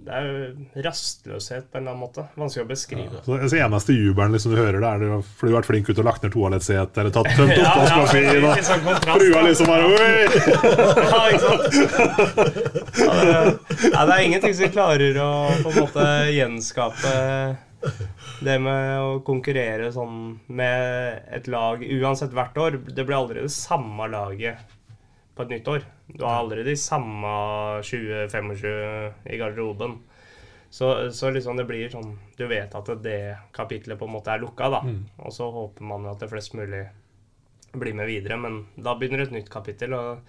[0.00, 2.24] Det er jo rastløshet på en eller annen måte.
[2.40, 3.20] Vanskelig å beskrive.
[3.26, 6.00] Så det eneste jubelen liksom, du hører, det er fordi du har vært flink ut
[6.00, 10.20] og lagt ned toalettsetet eller tatt tømt Ja, ja, litt sånn Frua liksom bare Oi!
[11.10, 11.64] Ja, ikke sant?
[13.00, 13.34] Ja, det,
[13.90, 17.14] ja, det er ingenting som klarer å på en måte gjenskape
[18.44, 22.76] det med å konkurrere sånn med et lag uansett hvert år.
[22.88, 24.60] Det blir aldri det samme laget
[25.40, 25.84] på et nytt år.
[26.12, 27.30] Du har aldri de samme
[27.88, 29.98] 20-25 i garderoben.
[30.70, 34.42] Så, så liksom det blir sånn Du vet at det kapitlet på en måte er
[34.44, 34.84] lukka, da.
[34.86, 35.00] Mm.
[35.24, 36.84] Og så håper man jo at det flest mulig
[37.72, 39.94] blir med videre, men da begynner et nytt kapittel.
[39.94, 40.22] og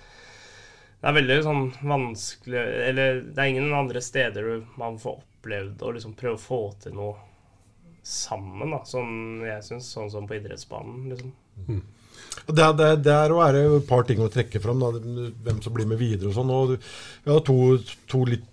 [1.01, 5.81] det er veldig sånn vanskelig Eller det er ingen andre steder du- man får opplevd
[5.81, 7.15] å liksom prøve å få til noe
[8.03, 8.83] sammen, da.
[8.83, 11.33] som jeg syns, sånn som på idrettsbanen, liksom.
[11.67, 11.83] Og
[12.51, 14.89] Det, der, der er det et par ting å trekke fram, da,
[15.45, 16.53] hvem som blir med videre og sånn.
[16.55, 17.57] Og vi har to,
[18.11, 18.47] to litt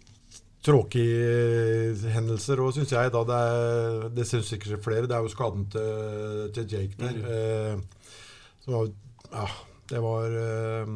[0.68, 5.08] tråkige hendelser, og syns jeg da det er Det syns sikkert flere.
[5.08, 7.22] Det er jo skaden til, til Jake der.
[7.38, 8.12] Eh,
[8.64, 8.90] som var,
[9.32, 9.46] ja,
[9.88, 10.86] det var, eh,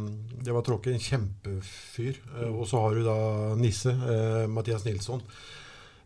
[0.44, 0.92] det var tråkig.
[0.92, 2.20] En kjempefyr.
[2.40, 3.18] Eh, og så har du da
[3.56, 5.22] Nisse, eh, Mathias Nilsson.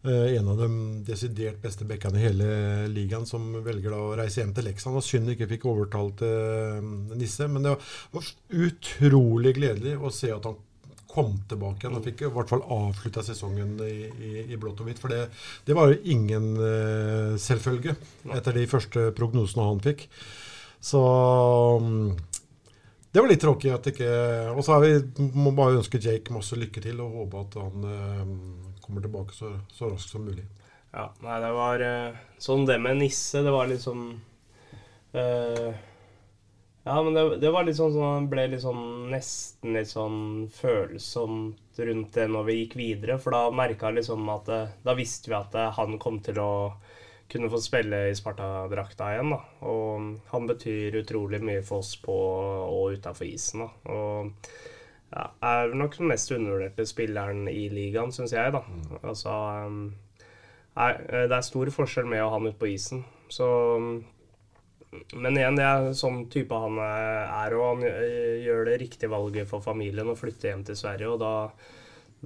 [0.06, 0.68] Eh, en av de
[1.06, 2.48] desidert beste bekkene i hele
[2.92, 5.00] ligaen, som velger da å reise hjem til Leksand.
[5.02, 6.78] Synd ikke fikk overtalt eh,
[7.18, 7.48] Nisse.
[7.50, 7.74] Men det
[8.14, 8.30] var
[8.66, 10.60] utrolig gledelig å se at han
[11.10, 11.96] kom tilbake igjen.
[11.98, 15.02] og fikk i hvert fall avslutta sesongen i, i, i blått og hvitt.
[15.02, 15.24] For det,
[15.66, 17.96] det var jo ingen eh, selvfølge
[18.36, 20.06] etter de første prognosene han fikk.
[20.86, 21.02] Så
[21.82, 22.14] mm,
[23.10, 24.08] det var litt tråkig at ikke
[24.52, 27.90] Og så må vi, bare ønske Jake masse lykke til og håpe at han
[28.86, 30.46] kommer tilbake så, så raskt som mulig.
[30.92, 34.04] Ja, nei, det var eh, sånn det med Nisse, det var liksom
[35.12, 35.72] øh,
[36.86, 41.82] Ja, men det, det var litt sånn sånn ble litt sånn nesten litt sånn følsomt
[41.82, 45.36] rundt det når vi gikk videre, for da merka liksom at eh, Da visste vi
[45.36, 46.52] at han kom til å
[47.26, 49.40] kunne få spille i Sparta-drakta igjen, da.
[49.66, 53.70] Og han betyr utrolig mye for oss på og utafor isen, da.
[53.90, 54.50] Og
[55.12, 58.62] ja, er nok den mest undervurderte spilleren i ligaen, syns jeg, da.
[59.02, 59.32] Altså
[60.76, 63.04] er, eh, det er stor forskjell med å ha han ute på isen.
[63.32, 63.46] Så
[63.78, 64.04] um,
[65.18, 69.48] Men igjen, det er sånn type han er, og han eh, gjør det riktige valget
[69.50, 71.12] for familien å flytte hjem til Sverige.
[71.12, 71.34] Og da,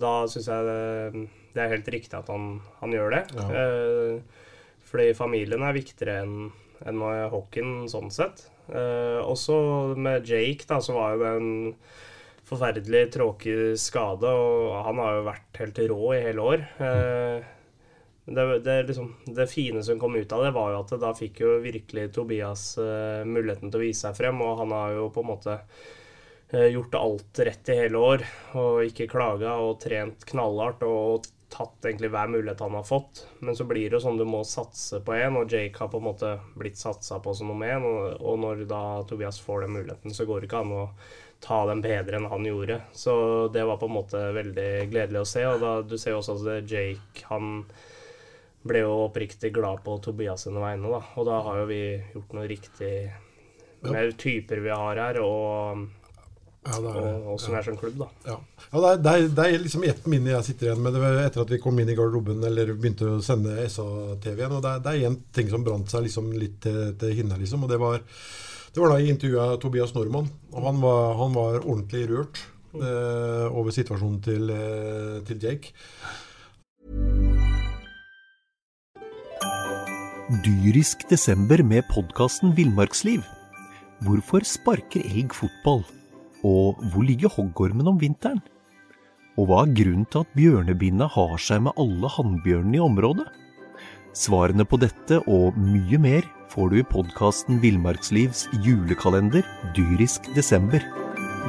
[0.01, 3.25] da syns jeg det, det, er helt riktig at han, han gjør det.
[3.37, 3.49] Ja.
[3.63, 4.47] Eh,
[4.91, 6.51] fordi familien er viktigere enn
[6.89, 8.47] enn hockeyen sånn sett.
[8.71, 9.57] Eh, også
[9.99, 11.75] med Jake, da, så var jo den en
[12.51, 16.69] forferdelig tråkig skade, og han har jo vært helt rå i hele år.
[16.83, 17.49] Eh,
[18.31, 21.41] det, det, liksom, det, fine som kom ut av det, var jo at da fikk
[21.43, 24.39] jo virkelig Tobias uh, muligheten til å vise seg frem.
[24.45, 25.57] Og han har jo på en måte
[26.55, 28.25] uh, gjort alt rett i hele år.
[28.61, 33.25] Og ikke klaga og trent knallhardt og tatt egentlig hver mulighet han har fått.
[33.43, 35.99] Men så blir det jo sånn du må satse på én, og Jake har på
[35.99, 37.89] en måte blitt satsa på som nummer én.
[37.89, 40.87] Og, og når da Tobias får den muligheten, så går det ikke an å
[41.41, 42.81] ta den bedre enn han gjorde.
[42.93, 43.15] Så
[43.53, 45.47] det var på en måte veldig gledelig å se.
[45.49, 47.65] Og da, du ser jo også at Jake han
[48.61, 51.01] ble jo oppriktig glad på Tobias sine vegne, da.
[51.17, 52.93] Og da har jo vi gjort noe riktig
[53.81, 55.87] med typer vi har her, og
[56.61, 57.61] ja, er, og og som ja.
[57.63, 58.09] er som klubb, da.
[58.27, 60.99] Ja, ja det, er, det, er, det, er, liksom ett minne jeg sitter igjen med
[61.01, 64.59] etter at vi kom inn i garderoben eller begynte å sende SA-TV igjen.
[64.59, 67.65] og Det, det er én ting som brant seg liksom litt til, til hinna, liksom.
[67.65, 68.05] Og det var,
[68.71, 70.31] det var da jeg intervjua Tobias Normann.
[70.55, 72.43] Og han var, han var ordentlig rørt
[72.79, 75.75] eh, over situasjonen til, eh, til Jake.
[80.31, 83.25] dyrisk desember med podkasten Villmarksliv.
[84.07, 85.83] Hvorfor sparker elg fotball?
[86.47, 88.39] Og hvor ligger hoggormen om vinteren?
[89.35, 93.27] Og hva er grunnen til at bjørnebinna har seg med alle hannbjørnene i området?
[94.15, 99.45] Svarene på dette og mye mer får du i podkasten Villmarkslivs julekalender
[99.77, 100.83] dyrisk desember,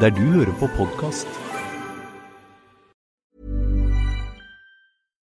[0.02, 1.30] der du hører på podkast.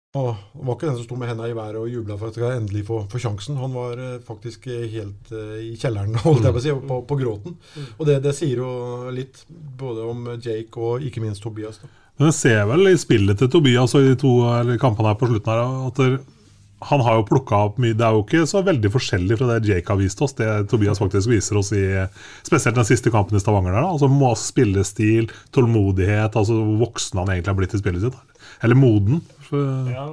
[0.10, 2.58] Det var ikke den som sto med hendene i været og jubla for at jeg
[2.58, 3.60] endelig få, få sjansen.
[3.62, 7.19] Han var uh, faktisk helt uh, i kjelleren holdt jeg på å si, på, på
[7.21, 7.60] gråten.
[7.99, 11.77] Og det, det, sier jo litt både om Jake og ikke minst Tobias.
[11.84, 11.91] Da.
[12.17, 14.34] Men jeg ser vel i spillet til Tobias og i de to
[14.82, 16.17] kampene her på slutten her at der,
[16.80, 19.68] han har jo plukka opp mye Det er jo ikke så veldig forskjellig fra det
[19.68, 21.84] Jake har vist oss, det Tobias faktisk viser oss i
[22.48, 23.76] spesielt den siste kampen i Stavanger.
[23.76, 28.39] der da, altså Spillestil, tålmodighet, altså hvor voksen han egentlig har blitt i spillet sitt.
[28.63, 29.22] Eller moden.
[29.52, 30.08] Ja,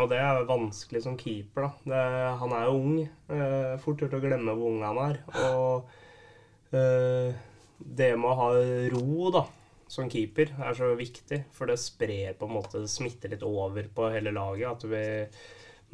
[0.00, 1.68] og det er vanskelig som keeper.
[1.68, 1.70] da.
[1.92, 2.02] Det,
[2.42, 2.98] han er jo ung.
[3.32, 5.22] Eh, fort gjort å glemme hvor ung han er.
[5.50, 7.32] Og eh,
[7.80, 8.50] det med å ha
[8.94, 9.46] ro da,
[9.90, 13.88] som keeper er så viktig, for det sprer på en måte, det smitter litt over
[13.94, 14.70] på hele laget.
[14.70, 15.04] At vi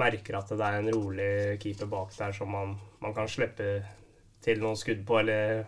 [0.01, 1.31] merker at det er en rolig
[1.63, 3.81] keeper bak der som man, man kan slippe
[4.45, 5.65] til noen skudd på, eller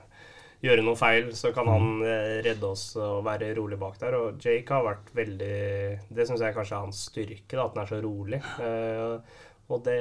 [0.65, 2.07] gjøre noe feil, så kan han mm.
[2.07, 4.17] eh, redde oss og være rolig bak der.
[4.19, 5.59] Og Jake har vært veldig
[6.11, 8.41] Det syns jeg kanskje er hans styrke, da, at han er så rolig.
[8.59, 9.37] Eh,
[9.69, 9.99] og det,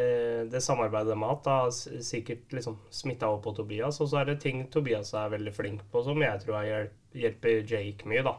[0.53, 3.99] det samarbeidet de har hatt, har sikkert liksom smitta over på Tobias.
[4.03, 7.63] Og så er det ting Tobias er veldig flink på, som jeg tror jeg hjelper
[7.67, 8.37] Jake mye, da.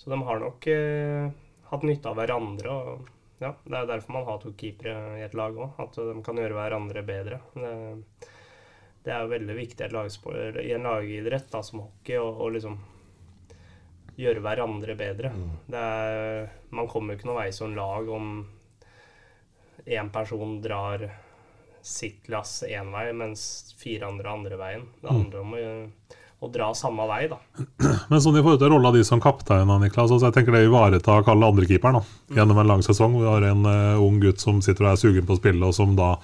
[0.00, 1.28] Så de har nok eh,
[1.70, 2.72] hatt nytte av hverandre.
[2.72, 5.78] og ja, Det er derfor man har to keepere i et lag òg.
[5.80, 7.40] At de kan gjøre hverandre bedre.
[7.56, 7.72] Det,
[9.04, 12.76] det er veldig viktig i en lagidrett da, som hockey å liksom
[14.20, 15.32] gjøre hverandre bedre.
[15.32, 15.50] Mm.
[15.72, 18.32] Er, man kommer jo ikke noen vei som lag om
[19.88, 21.06] én person drar
[21.80, 24.84] sitt lass én vei, mens fire andre andre veien.
[25.00, 25.14] Det mm.
[25.16, 25.62] handler om å
[26.40, 27.36] å dra samme vei, da.
[28.10, 31.26] Men sånn i forhold til rolla di som kaptein, Niklas, altså jeg tenker det ivaretar
[31.28, 32.38] andre andrekeeperen da, mm.
[32.38, 33.18] gjennom en lang sesong.
[33.20, 35.76] Vi har en uh, ung gutt som sitter og er sugen på å spille, og
[35.76, 36.14] som da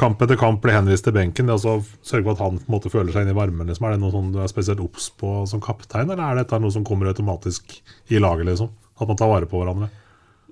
[0.00, 1.50] kamp etter kamp blir henvist til benken.
[1.50, 1.78] Det altså
[2.08, 3.68] Sørge for at han på en måte føler seg inn i varmen.
[3.68, 3.84] Liksom.
[3.84, 6.72] Er det noe sånn du er spesielt obs på som kaptein, eller er dette noe
[6.72, 7.76] som kommer automatisk
[8.08, 8.48] i laget?
[8.48, 8.72] liksom?
[8.96, 9.90] At man tar vare på hverandre?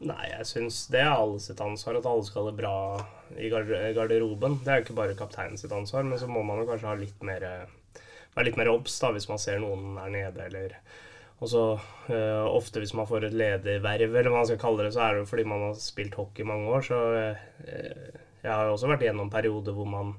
[0.05, 2.76] Nei, jeg syns det er alle sitt ansvar at alle skal ha det bra
[3.40, 4.59] i garderoben.
[4.61, 6.96] Det er jo ikke bare kapteinen sitt ansvar, men så må man jo kanskje ha
[7.00, 7.46] litt mer
[8.37, 10.79] være litt mer obs hvis man ser noen er nede, eller
[11.37, 14.94] og så uh, Ofte hvis man får et lederverv, eller hva man skal kalle det,
[14.94, 16.87] så er det jo fordi man har spilt hockey i mange år.
[16.87, 20.14] Så uh, jeg har jo også vært gjennom perioder hvor man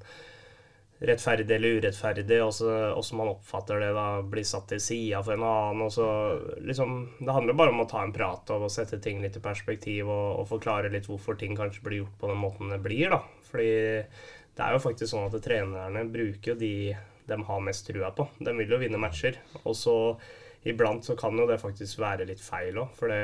[0.98, 5.46] rettferdig eller urettferdig, og så man oppfatter det, da blir satt til sida for en
[5.46, 5.84] annen.
[5.86, 6.08] og så
[6.66, 10.10] liksom, Det handler bare om å ta en prat og sette ting litt i perspektiv
[10.10, 13.14] og, og forklare litt hvorfor ting kanskje blir gjort på den måten det blir.
[13.14, 13.22] da.
[13.46, 13.70] Fordi
[14.58, 16.74] det er jo faktisk sånn at trenerne bruker jo de
[17.28, 18.28] de har mest trua på.
[18.40, 19.40] De vil jo vinne matcher.
[19.63, 19.96] Og så
[20.68, 23.22] iblant så kan jo det faktisk være litt feil òg, for det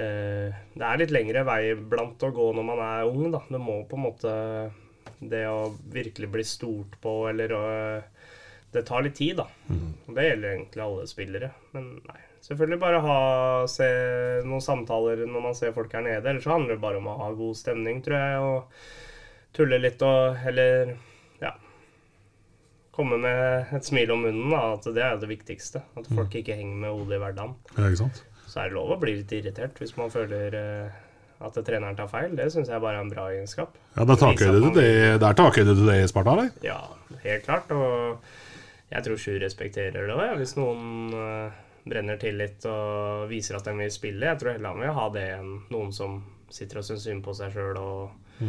[0.00, 3.42] eh, Det er litt lengre vei blant å gå når man er ung, da.
[3.48, 4.32] Det må på en måte
[5.20, 7.64] Det å virkelig bli stort på, eller å
[8.72, 9.48] Det tar litt tid, da.
[9.68, 9.88] Mm.
[10.06, 11.50] Og det gjelder egentlig alle spillere.
[11.76, 12.20] Men nei.
[12.42, 13.18] Selvfølgelig bare ha
[13.70, 13.86] se
[14.48, 16.24] noen samtaler når man ser folk her nede.
[16.26, 20.02] Ellers så handler det bare om å ha god stemning, tror jeg, og tulle litt
[20.02, 20.96] og Eller
[22.92, 24.50] komme med et smil om munnen.
[24.52, 25.82] Da, at det er det viktigste.
[25.98, 27.54] At folk ikke henger med hodet i hverdagen.
[27.76, 28.22] Ja, ikke sant?
[28.46, 31.00] Så er det lov å bli litt irritert hvis man føler eh,
[31.42, 32.34] at treneren tar feil.
[32.36, 33.78] Det syns jeg bare er en bra egenskap.
[33.96, 34.88] Ja, Der takhøyde du det,
[35.24, 36.50] der taker du det i Sparta, eller?
[36.66, 36.78] Ja,
[37.24, 37.72] helt klart.
[37.72, 38.20] Og
[38.92, 41.56] jeg tror Sjur respekterer det òg, hvis noen eh,
[41.88, 44.28] brenner til litt og viser at de vil spille.
[44.28, 46.20] Jeg tror heller han vil ha det enn noen som
[46.52, 48.44] sitter og syns synd på seg sjøl og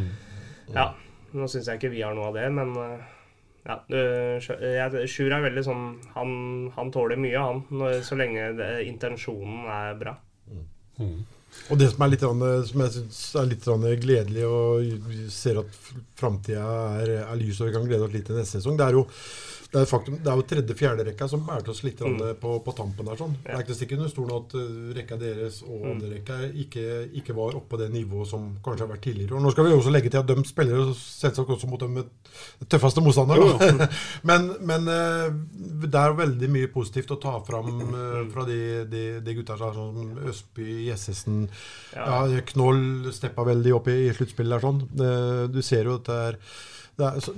[0.75, 0.89] Ja.
[1.33, 3.07] Nå syns jeg ikke vi har noe av det, men eh,
[3.65, 5.83] ja, jeg- Sjur er veldig sånn
[6.15, 6.33] Han,
[6.75, 10.17] han tåler mye, han, når, så lenge det, intensjonen er bra.
[11.69, 13.65] Og det som er litt, som jeg synes er litt
[14.01, 15.75] gledelig, og vi ser at
[16.17, 16.65] framtida
[17.03, 19.03] er, er lys og vi kan glede oss litt til neste sesong, det er jo
[19.73, 22.19] det er, faktum, det er jo tredje-fjerde rekka som bærte oss litt Mm.
[22.39, 23.05] på, på tampen.
[23.09, 23.31] der sånn.
[23.43, 25.89] Det er ikke stikk under stolen at uh, rekka deres og Mm.
[25.91, 26.83] andre rekka ikke,
[27.19, 29.33] ikke var oppe på det nivået som kanskje har vært tidligere.
[29.35, 32.03] Og Nå skal vi også legge til at de spiller selvsagt også mot den
[32.69, 33.81] tøffeste motstanderen.
[34.29, 35.33] men men uh,
[35.89, 38.59] det er veldig mye positivt å ta fram uh, fra de,
[38.93, 41.47] de, de gutta sånn som Østby, Jessesen
[41.95, 42.05] ja.
[42.29, 42.41] Ja.
[42.53, 44.63] Knoll steppa veldig opp i, i sluttspillet der.
[44.69, 45.49] sånn.
[45.53, 46.37] Du ser jo at det er,
[46.99, 47.33] det er så,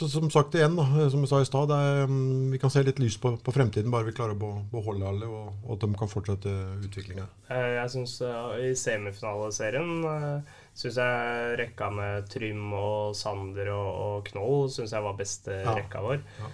[0.00, 1.72] så, Som sagt igjen, da, som jeg sa i stad,
[2.10, 5.28] mm, vi kan se litt lys på, på fremtiden bare vi klarer å beholde alle,
[5.28, 6.54] og, og at de kan fortsette
[6.86, 7.26] utviklinga.
[7.52, 13.90] Eh, Jeg synes eh, I semifinaleserien uh, syns jeg rekka med Trym og Sander og,
[14.06, 15.76] og Knoll synes jeg var beste Ja.
[15.76, 16.24] rekka vår.
[16.40, 16.50] Ja.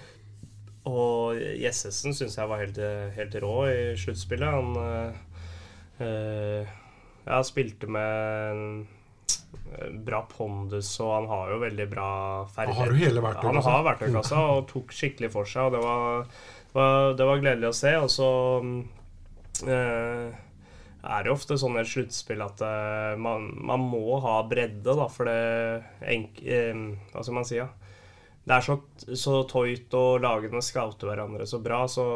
[0.86, 2.76] Og Jessesen syns jeg var helt,
[3.16, 4.52] helt rå i sluttspillet.
[4.54, 5.16] Han øh,
[6.06, 6.76] eh,
[7.26, 8.95] ja, spilte med eh,
[10.06, 12.08] bra pondus, og han har jo veldig bra
[12.54, 12.78] ferdighet.
[12.80, 13.68] Har du hele verktøykassa?
[13.68, 16.34] Han har verktøykassa og tok skikkelig for seg, og det var,
[16.76, 17.92] var, det var gledelig å se.
[18.00, 18.30] Og så
[19.66, 20.36] eh,
[21.06, 25.28] er det ofte sånn et sluttspill at eh, man, man må ha bredde, da, for
[25.28, 26.72] det enk, eh,
[27.12, 27.68] Hva skal man si, ja?
[28.46, 28.76] Det er så,
[29.18, 32.06] så tøyt, og lagene scouter hverandre så bra, så,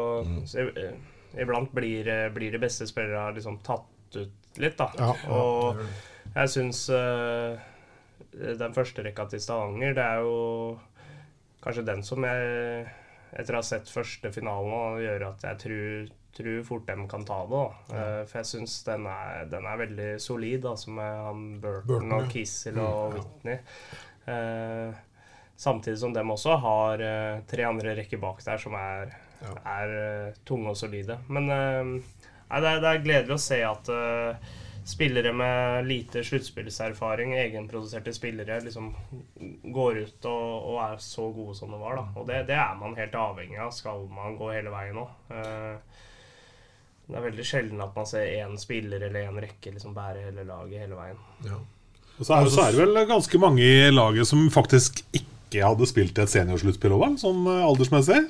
[0.47, 0.95] så eh,
[1.43, 4.87] iblant blir, eh, blir de beste spillere liksom tatt ut litt, da.
[4.99, 5.89] Ja, ja, og det
[6.35, 7.59] jeg syns uh,
[8.31, 10.79] den første rekka til Stavanger, det er jo
[11.63, 12.87] kanskje den som jeg
[13.31, 17.37] etter å ha sett første finalen gjør at jeg tror, tror fort de kan ta
[17.47, 17.61] det.
[17.61, 17.95] Da.
[17.95, 19.05] Uh, for jeg syns den,
[19.51, 23.19] den er veldig solid, altså med han Burton, Burton, og Kissel og Mm.
[23.19, 23.59] Whitney.
[24.27, 24.93] Uh,
[25.57, 27.01] samtidig som dem også har
[27.49, 29.53] tre andre rekker bak der som er, Ja.
[29.65, 31.15] er tunge og solide.
[31.27, 33.89] Men nei, det, er, det er gledelig å se at
[34.85, 38.91] spillere med lite sluttspillserfaring, egenproduserte spillere, liksom
[39.73, 41.99] går ut og, og er så gode som de var.
[41.99, 42.05] Da.
[42.17, 45.05] Og det, det er man helt avhengig av, skal man gå hele veien nå.
[45.35, 45.99] Eh,
[47.11, 50.47] det er veldig sjelden at man ser én spiller eller én rekke liksom bære hele
[50.47, 51.21] laget hele veien.
[51.45, 51.59] Ja.
[52.17, 55.87] Og så er, så er det vel ganske mange i laget som faktisk ikke hadde
[55.89, 58.21] spilt et seniorsluttspill òg, sånn eh, aldersmessig.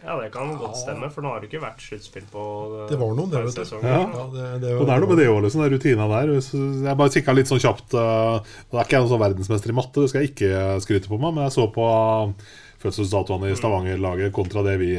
[0.00, 2.44] Ja, det kan godt stemme, for nå har det ikke vært sluttspill på
[2.80, 3.74] eh, Det var noen, det, vet du.
[3.84, 3.98] Ja.
[4.00, 6.32] Ja, det, det, Og det er noe med det òg, liksom, den rutina der.
[6.40, 9.76] Jeg bare kikka litt sånn kjapt Det Da er ikke jeg noen sånn verdensmester i
[9.76, 11.88] matte, det skal jeg ikke skryte på meg, men jeg så på
[12.80, 14.94] fødselsdatoene i Stavanger-laget kontra det vi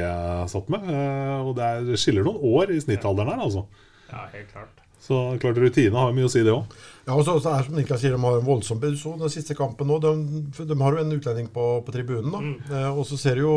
[0.52, 0.86] satt med.
[0.86, 3.66] eh, og det, er, det skiller noen år i snittalderen her, altså.
[4.12, 4.78] Ja, helt klart.
[5.02, 6.76] Så klart rutine har jo mye å si, det òg.
[7.12, 9.56] Ja, og så så er som Niklas sier, De har en voldsom så den siste
[9.58, 10.00] kampen nå.
[10.00, 12.32] De, de har jo en utlending på, på tribunen.
[12.32, 12.40] da.
[12.40, 12.58] Mm.
[12.72, 13.56] Eh, og så ser du jo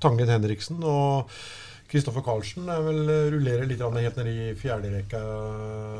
[0.00, 1.32] Tangen Henriksen og
[1.90, 5.20] Kristoffer Karlsen er vel eh, rullerer litt helt ned i fjerderekka.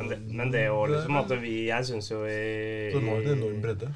[0.01, 2.39] Men det, men det òg, liksom, at vi Jeg syns jo i,
[2.95, 3.93] Så de har jo en enorm bredde.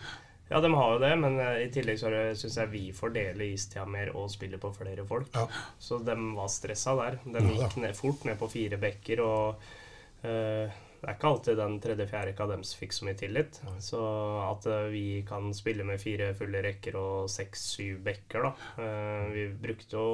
[0.50, 3.86] Ja, de har jo det, men eh, i tillegg så syns jeg vi fordeler istida
[3.88, 5.32] mer og spiller på flere folk.
[5.32, 5.46] Ja.
[5.80, 7.18] Så de var stressa der.
[7.24, 11.78] De gikk ned, fort ned på fire bekker, og eh, det er ikke alltid den
[11.80, 13.60] tredje-fjerde rekka deres fikk så mye tillit.
[13.80, 14.00] Så
[14.44, 19.46] at eh, vi kan spille med fire fulle rekker og seks-syv bekker, da eh, Vi
[19.62, 20.10] brukte jo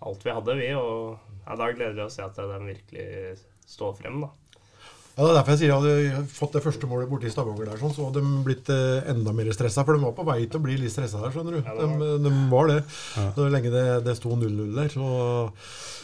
[0.00, 3.08] alt vi hadde, vi, og ja, da gleder vi oss til at de virkelig
[3.70, 4.32] står frem, da.
[5.20, 7.32] Ja, Det er derfor jeg sier at hadde jeg fått det første målet borte i
[7.32, 9.84] Stavanger, der, sånn, så hadde de blitt eh, enda mer stressa.
[9.84, 11.60] For de var på vei til å bli litt stressa der, skjønner du.
[11.60, 12.78] Ja, var de, de var det.
[13.36, 15.10] Så lenge det, det sto 0-0 der, så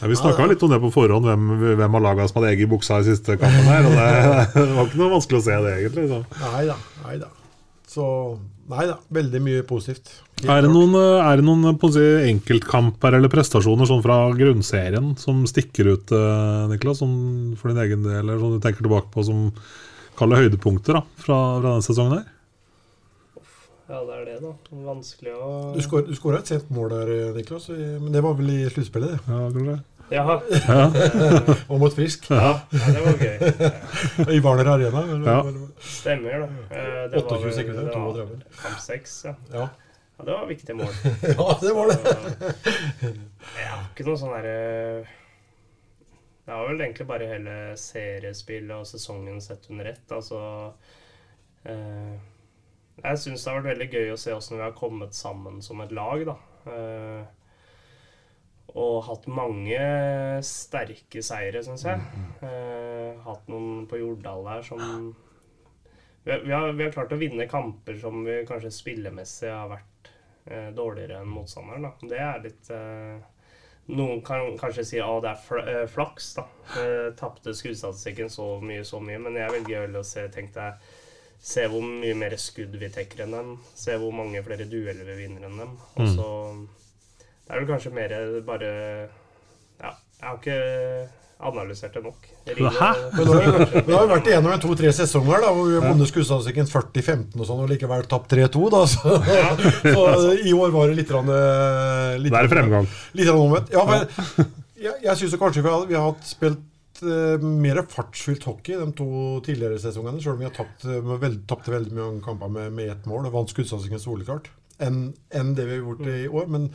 [0.03, 1.47] Ja, vi snakka litt om det på forhånd, hvem,
[1.81, 3.89] hvem av laga som hadde egg i buksa i siste kampen her.
[3.89, 4.11] Og det,
[4.59, 6.05] det var ikke noe vanskelig å se det, egentlig.
[6.13, 6.21] Så.
[6.43, 6.77] Nei da.
[7.07, 7.31] Nei da.
[7.89, 8.05] Så
[8.67, 8.97] Nei da.
[9.15, 10.09] Veldig mye positivt.
[10.43, 15.45] Er det noen, eh, er det noen eh, enkeltkamper eller prestasjoner sånn fra grunnserien som
[15.47, 19.23] stikker ut, eh, Niklas, som for din egen del, eller som du tenker tilbake på
[19.25, 19.51] som
[20.19, 22.25] kaller høydepunkter da, fra, fra denne sesongen her?
[23.87, 24.51] Ja, det er det, da.
[24.83, 28.65] Vanskelig å Du skår- skåra et sent mål der, Niklas, men det var vel i
[28.67, 29.19] sluttspillet, det.
[29.31, 29.77] Ja,
[30.09, 30.59] kanskje?
[30.67, 32.29] Ja, Og mot Frisk.
[32.31, 33.37] ja, det var gøy.
[34.35, 35.01] I Hvaler Arena.
[35.03, 35.39] Eller, Ja.
[35.41, 36.47] eller- Stemmer, da.
[36.75, 38.41] Eh, Det 28 vel- sekunder, det var 32.
[38.61, 39.33] Kamp 6, ja.
[39.53, 39.67] ja.
[40.17, 40.93] Ja, det var viktige mål.
[41.37, 41.99] Ja, det var det.
[43.03, 45.05] Jeg har ikke noe sånn derre
[46.47, 50.07] Det har vel egentlig bare hele seriespillet og sesongen sett under ett.
[50.15, 50.39] Altså
[51.67, 52.15] eh,
[53.03, 55.81] Jeg syns det har vært veldig gøy å se åssen vi har kommet sammen som
[55.85, 56.37] et lag, da.
[56.71, 57.21] Eh,
[58.77, 59.77] og hatt mange
[60.45, 62.01] sterke seire, syns jeg.
[62.45, 64.81] Eh, hatt noen på Jordal der som
[66.27, 69.69] vi har, vi, har, vi har klart å vinne kamper som vi kanskje spillemessig har
[69.71, 70.11] vært
[70.45, 71.87] eh, dårligere enn motstanderen.
[71.87, 72.07] Da.
[72.11, 73.33] Det er litt eh,
[73.87, 76.33] Noen kan kanskje si at det er fl eh, flaks.
[76.35, 76.43] da.
[76.81, 79.21] Eh, Tapte skuddstatistikken så mye, så mye.
[79.23, 80.89] Men jeg velger vel å se tenk deg,
[81.39, 83.53] se hvor mye mer skudd vi tekker enn dem.
[83.79, 85.77] Se hvor mange flere dueller vi vinner enn dem.
[85.95, 86.67] Og Mm.
[87.47, 88.13] Det er vel kanskje mer
[88.47, 88.71] bare
[89.79, 90.57] Ja, jeg har ikke
[91.47, 92.23] analysert det nok.
[92.47, 92.87] Ringer- Hæ?
[93.13, 93.27] Men
[93.85, 97.45] vi har jo vært igjennom en to-tre sesonger da, hvor vi vunnet skuddstatistikken 40-15 og
[97.45, 98.63] sånn, og likevel tapt 3-2.
[98.73, 99.17] da, Så,
[100.23, 102.89] så i år var det litt rann, eh, litt Det er fremgang.
[103.19, 103.69] Litt omvendt.
[103.75, 104.07] Ja, men
[104.87, 108.89] jeg, jeg syns kanskje vi har, vi har hatt spilt eh, mer fartsfylt hockey de
[108.97, 109.07] to
[109.45, 112.95] tidligere sesongene, selv om vi har tapt, eh, veld, tapte veldig mange kamper med, med
[112.95, 114.49] ett mål og vant skuddsatsingen soleklart.
[114.79, 116.67] Enn en det vi har gjort i år, men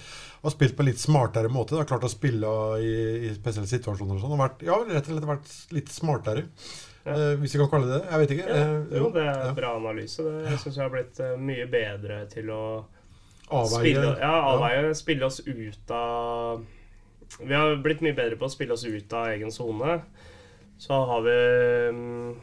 [0.42, 1.76] har spilt på en litt smartere måte.
[1.78, 2.48] Har klart å spille
[2.82, 2.94] i,
[3.28, 4.32] i spesielle situasjoner og sånn.
[4.34, 6.42] og vært- Ja, rett og slett vært litt smartere.
[7.04, 8.10] Eh, hvis vi kan kalle det det.
[8.10, 8.48] Jeg vet ikke.
[8.48, 9.52] Ja, Eh, jo, det er ja.
[9.54, 10.18] bra analyse.
[10.22, 12.84] Det, syns vi har blitt eh, mye bedre til å
[13.50, 13.80] Avveie.
[13.80, 14.52] spille, ja, Ja.
[14.56, 16.64] avveie, spille oss ut av
[17.40, 20.02] Vi har blitt mye bedre på å spille oss ut av egen sone.
[20.78, 21.30] Så har vi
[21.90, 22.36] mm,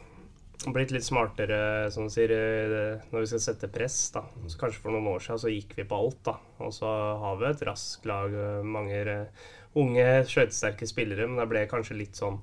[0.68, 4.10] blitt litt smartere, som du sier, eh, når vi skal sette press.
[4.12, 4.24] da.
[4.46, 6.36] Så kanskje for noen år siden så gikk vi på alt, da.
[6.60, 6.90] Og så
[7.22, 11.96] har vi et raskt lag, eh, mange eh, unge, skøytesterke spillere, men det ble kanskje
[11.96, 12.42] litt sånn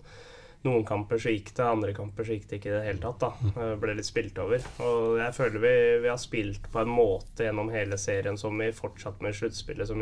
[0.65, 3.19] noen kamper så gikk det, andre kamper så gikk det ikke i det hele tatt.
[3.21, 3.51] da.
[3.53, 4.65] Det ble litt spilt over.
[4.83, 8.71] Og jeg føler vi, vi har spilt på en måte gjennom hele serien som vi
[8.75, 10.01] fortsatt med i sluttspillet, som,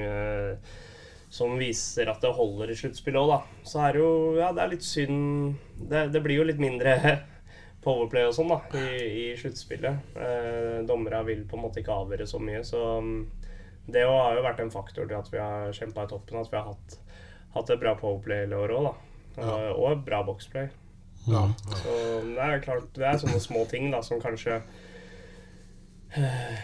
[1.30, 3.68] som viser at det holder i sluttspillet òg, da.
[3.68, 6.96] Så er det jo Ja, det er litt synd Det, det blir jo litt mindre
[7.86, 10.16] powerplay og sånn, da, i, i sluttspillet.
[10.18, 13.20] Eh, Dommerne vil på en måte ikke avgjøre så mye, så mm,
[13.94, 16.58] det har jo vært en faktor til at vi har kjempa i toppen, at vi
[16.58, 16.98] har hatt,
[17.56, 18.96] hatt et bra powerplay i år òg, da.
[19.36, 20.70] Og, og et bra boxplay.
[21.28, 21.48] Ja.
[21.82, 21.94] Så
[22.26, 24.60] det er klart, det er sånne små ting da, som kanskje
[26.14, 26.60] eh,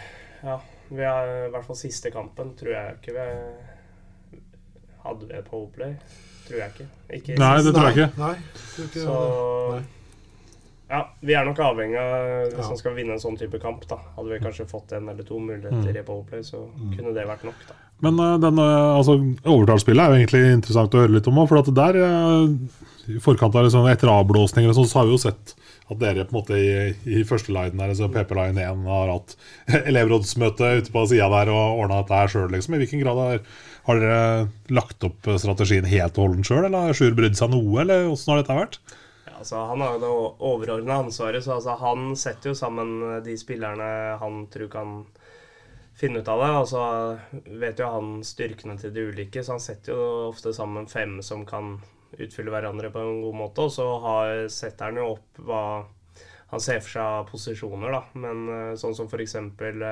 [0.46, 0.60] Ja,
[0.92, 3.26] vi har i hvert fall siste kampen, tror jeg ikke vi
[5.02, 5.96] Hadde vi powerplay?
[6.46, 6.86] Tror jeg ikke.
[7.18, 8.22] ikke Nei, det tror jeg ikke.
[8.22, 8.36] Nei,
[8.76, 9.18] tror ikke Så
[9.72, 9.82] Nei.
[10.92, 13.98] Ja, vi er nok avhengig av Hvis man skal vinne en sånn type kamp, da.
[14.18, 16.66] Hadde vi kanskje fått en eller to muligheter i powerplay, så
[16.98, 17.78] kunne det vært nok, da.
[18.02, 19.16] Men uh, den, uh, altså,
[19.46, 21.50] overtallsspillet er jo egentlig interessant å høre litt om òg.
[21.52, 25.16] For at der, uh, i forkant av liksom, etter avblåsninger og sånn, så har vi
[25.16, 25.54] jo sett
[25.92, 26.72] at dere på en måte i,
[27.20, 29.36] i første line der, altså PP Line 1 har hatt
[29.92, 32.76] elevrådsmøte ute på sida der og ordna dette her sjøl, liksom.
[32.76, 33.46] I hvilken grad har,
[33.88, 34.24] har dere
[34.74, 38.34] lagt opp strategien helt og holdent sjøl, eller har Sjur brydd seg noe, eller åssen
[38.34, 38.82] har dette vært?
[39.42, 40.12] Altså, han har jo det
[40.52, 45.00] overordna ansvaret, så altså, han setter jo sammen de spillerne han tror kan
[45.98, 46.52] finne ut av det.
[46.60, 46.84] Og så
[47.62, 51.46] vet jo han styrkene til de ulike, så han setter jo ofte sammen fem som
[51.50, 51.80] kan
[52.20, 53.66] utfylle hverandre på en god måte.
[53.66, 55.64] Og så har, setter han jo opp hva
[56.52, 58.02] han ser for seg av posisjoner, da.
[58.20, 59.86] Men eh, sånn som for eksempel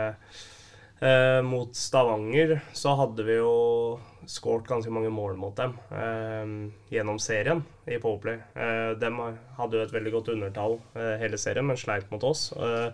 [1.02, 6.52] eh, Eh, mot Stavanger så hadde vi jo skåret ganske mange mål mot dem eh,
[6.94, 8.42] gjennom serien i Powerplay.
[8.54, 9.12] Eh, de
[9.58, 12.50] hadde jo et veldig godt undertall eh, hele serien, men sleit mot oss.
[12.54, 12.90] Eh,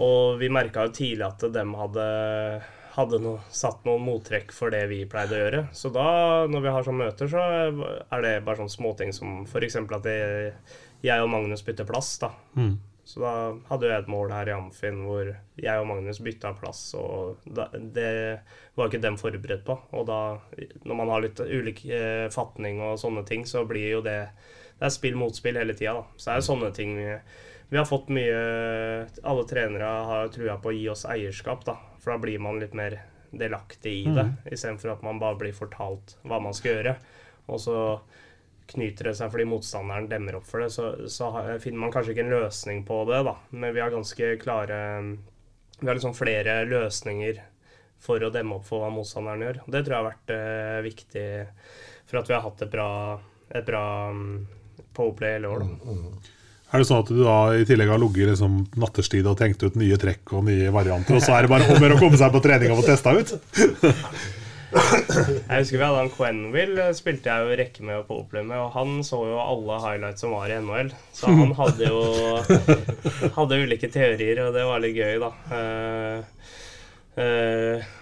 [0.00, 2.06] og vi merka jo tidlig at de hadde,
[2.96, 5.62] hadde no, satt noen mottrekk for det vi pleide å gjøre.
[5.76, 6.08] Så da,
[6.50, 9.78] når vi har sånne møter, så er det bare sånne småting som f.eks.
[9.84, 10.50] at jeg,
[11.04, 12.16] jeg og Magnus bytter plass.
[12.24, 12.32] da.
[12.58, 12.74] Mm.
[13.04, 13.30] Så da
[13.68, 15.28] hadde jeg et mål her i Amfin hvor
[15.60, 18.40] jeg og Magnus bytta plass, og det
[18.74, 19.76] var ikke dem forberedt på.
[19.92, 20.20] Og da,
[20.88, 24.20] når man har litt ulik eh, fatning og sånne ting, så blir jo det
[24.74, 26.04] Det er spill mot spill hele tida, da.
[26.16, 27.10] Så det er sånne ting vi,
[27.70, 28.40] vi har fått mye
[29.22, 31.76] Alle trenere har trua på å gi oss eierskap, da.
[32.00, 33.02] For da blir man litt mer
[33.34, 34.34] delaktig i det, Mm.
[34.52, 36.96] istedenfor at man bare blir fortalt hva man skal gjøre.
[37.48, 37.76] Og så
[38.70, 41.30] knyter det seg fordi motstanderen demmer opp for det, så, så
[41.62, 43.34] finner man kanskje ikke en løsning på det, da.
[43.52, 44.78] Men vi har ganske klare
[45.80, 47.42] Vi har liksom flere løsninger
[48.04, 49.60] for å demme opp for hva motstanderen gjør.
[49.64, 51.26] Det tror jeg har vært eh, viktig
[52.04, 52.88] for at vi har hatt et bra,
[53.48, 54.44] et bra um,
[54.96, 55.64] powerplay hele år.
[55.64, 55.96] Da.
[56.74, 59.76] Er det sånn at du da i tillegg har ligget liksom nattestid og tenkt ut
[59.80, 62.42] nye trekk og nye varianter, og så er det bare om å komme seg på
[62.44, 63.36] trening og få testa ut?
[65.48, 68.72] Jeg husker vi hadde han Quenville, spilte jeg jo rekke med og powerplay med, og
[68.74, 70.92] han så jo alle highlights som var i NHL.
[71.14, 72.00] Så han hadde jo
[73.36, 75.30] hadde ulike teorier, og det var litt gøy, da.
[75.50, 76.48] Uh,
[77.22, 77.92] eh,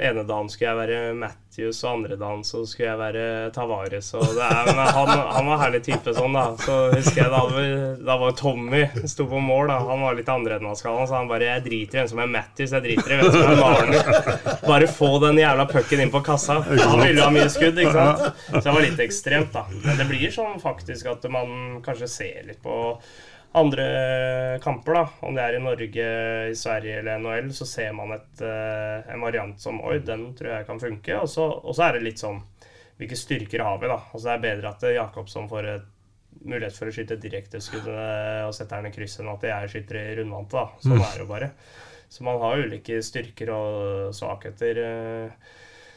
[0.00, 3.24] ene dagen skulle jeg være Matthews, og andre dagen så skulle jeg være
[3.54, 4.08] Tavares.
[4.16, 6.44] Og det er, men han, han var herlig type sånn, da.
[6.62, 7.64] Så husker jeg da,
[8.08, 9.72] da var Tommy sto på mål.
[9.72, 12.00] da Han var litt andre enn han skal, han så han bare 'Jeg driter i
[12.00, 14.62] hvem som er Matthews, jeg driter i hvem som er Marner'.
[14.66, 16.60] Bare få den jævla pucken inn på kassa.
[16.62, 18.40] Han ville ha mye skudd, ikke sant.
[18.48, 19.66] Så det var litt ekstremt, da.
[19.84, 22.96] Men det blir sånn faktisk at man kanskje ser litt på
[23.54, 26.06] andre kamper, da, om det er i Norge,
[26.50, 30.54] i Sverige eller NHL, så ser man et, eh, en variant som Oi, den tror
[30.56, 31.18] jeg kan funke.
[31.20, 32.40] Og så, og så er det litt sånn
[33.00, 33.96] Hvilke styrker har vi, da?
[34.12, 35.86] Altså Det er bedre at Jakobsson får et
[36.44, 40.14] mulighet for å skyte direkteskudd og sette den i kryss enn at jeg skyter i
[40.20, 40.52] rundvante.
[40.52, 40.66] da.
[40.84, 41.02] Sånn Mm.
[41.02, 41.48] er det jo bare.
[42.12, 45.30] Så man har ulike styrker og svakheter eh,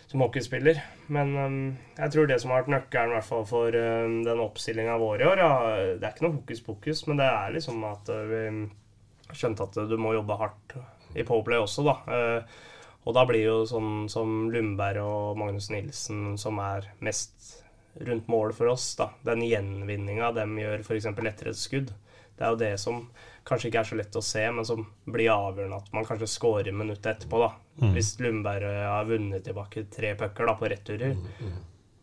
[0.08, 0.80] som hockeyspiller.
[1.14, 1.58] Men um,
[1.98, 5.28] jeg tror det som har vært nøkkelen hvert fall for um, den oppstillinga vår i
[5.32, 5.52] år ja,
[5.98, 9.82] Det er ikke noe hokus pokus, men det er liksom at uh, vi skjønte at
[9.90, 10.78] du må jobbe hardt
[11.16, 11.98] i Powerplay også, da.
[12.06, 12.74] Uh,
[13.06, 17.62] og da blir jo sånn som Lundberg og Magnus Nilsen som er mest
[18.06, 19.12] rundt mål for oss, da.
[19.26, 21.08] Den gjenvinninga de gjør f.eks.
[21.14, 21.94] etter et skudd.
[22.36, 23.04] Det er jo det som
[23.46, 26.76] kanskje ikke er så lett å se, men som blir avgjørende at man kanskje scorer
[26.76, 27.40] minuttet etterpå.
[27.44, 27.52] da.
[27.82, 27.94] Mm.
[27.96, 31.16] Hvis Lundberg har vunnet tilbake tre pucker på returer,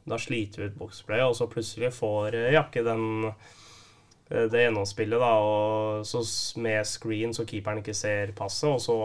[0.04, 5.20] da sliter vi ut boksplay, og så plutselig får eh, Jakke den eh, det gjennomspillet,
[5.22, 6.22] da, og så
[6.62, 8.96] med screen så keeperen ikke ser passet, og så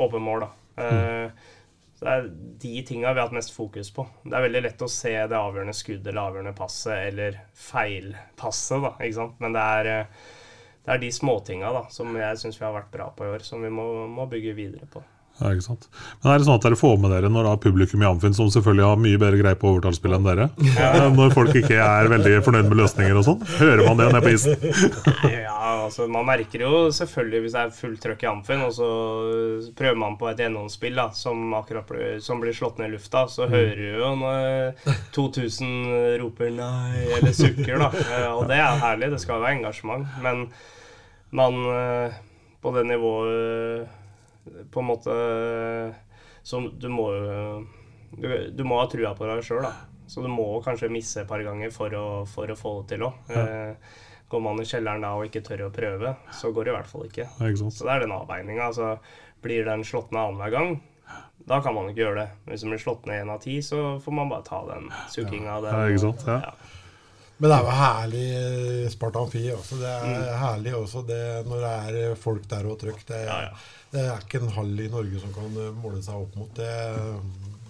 [0.00, 0.52] åpen mål, da.
[0.82, 1.50] Eh,
[2.02, 2.30] så det er
[2.64, 4.02] de tinga vi har hatt mest fokus på.
[4.24, 8.96] Det er veldig lett å se det avgjørende skuddet eller avgjørende passet eller feilpasset, da,
[8.98, 9.36] ikke sant.
[9.44, 10.30] Men det er, eh,
[10.82, 13.62] det er de småtinga som jeg syns vi har vært bra på i år, som
[13.62, 15.02] vi må, må bygge videre på.
[15.40, 15.88] Ja, ikke sant.
[16.22, 18.46] Men er det sånn at dere får med dere når da publikum i Amfinn, som
[18.52, 21.08] selvfølgelig har mye bedre greie på overtallsspill enn dere, Ja.
[21.10, 24.34] når folk ikke er veldig fornøyd med løsninger og sånn, hører man det nede på
[24.36, 24.54] isen?
[25.32, 28.90] Ja, altså Man merker jo selvfølgelig hvis det er fullt trøkk i Amfin, og så
[29.74, 33.24] prøver man på et gjennomspill da, som akkurat ble- som blir slått ned i lufta,
[33.26, 33.50] så Mm.
[33.56, 34.74] hører du jo når
[35.12, 37.90] 2000 roper 'nei' eller sukker, da.
[38.12, 40.06] Eh, Og det er herlig, det skal være engasjement.
[40.22, 40.48] Men
[41.32, 42.12] man eh,
[42.62, 43.88] på det nivået
[44.44, 45.16] på en måte
[46.42, 47.08] som du må
[48.12, 49.72] du, du må ha trua på deg sjøl, da.
[50.10, 53.06] Så du må kanskje misse et par ganger for å, for å få det til
[53.08, 53.20] òg.
[53.32, 53.74] Ja.
[54.32, 56.88] går man i kjelleren da og ikke tør å prøve, så går det i hvert
[56.88, 57.26] fall ikke.
[57.28, 57.68] Ja, ikke.
[57.72, 58.70] Så det er den avveininga.
[58.70, 58.94] Altså,
[59.44, 60.76] blir den slått ned annenhver gang,
[61.48, 62.28] da kan man ikke gjøre det.
[62.46, 65.58] Hvis den blir slått ned én av ti, så får man bare ta den sukkinga.
[65.64, 65.74] Ja.
[65.74, 66.24] Ja, ikke sant?
[66.28, 66.81] Ja.
[67.38, 69.78] Men det er jo herlig eh, Sparta Amfi også.
[69.80, 70.26] Det er Mm.
[70.42, 73.00] herlig også det, når det er eh, folk der og trøkk.
[73.08, 73.22] Det,
[73.92, 76.70] det er ikke en hall i Norge som kan eh, måle seg opp mot det.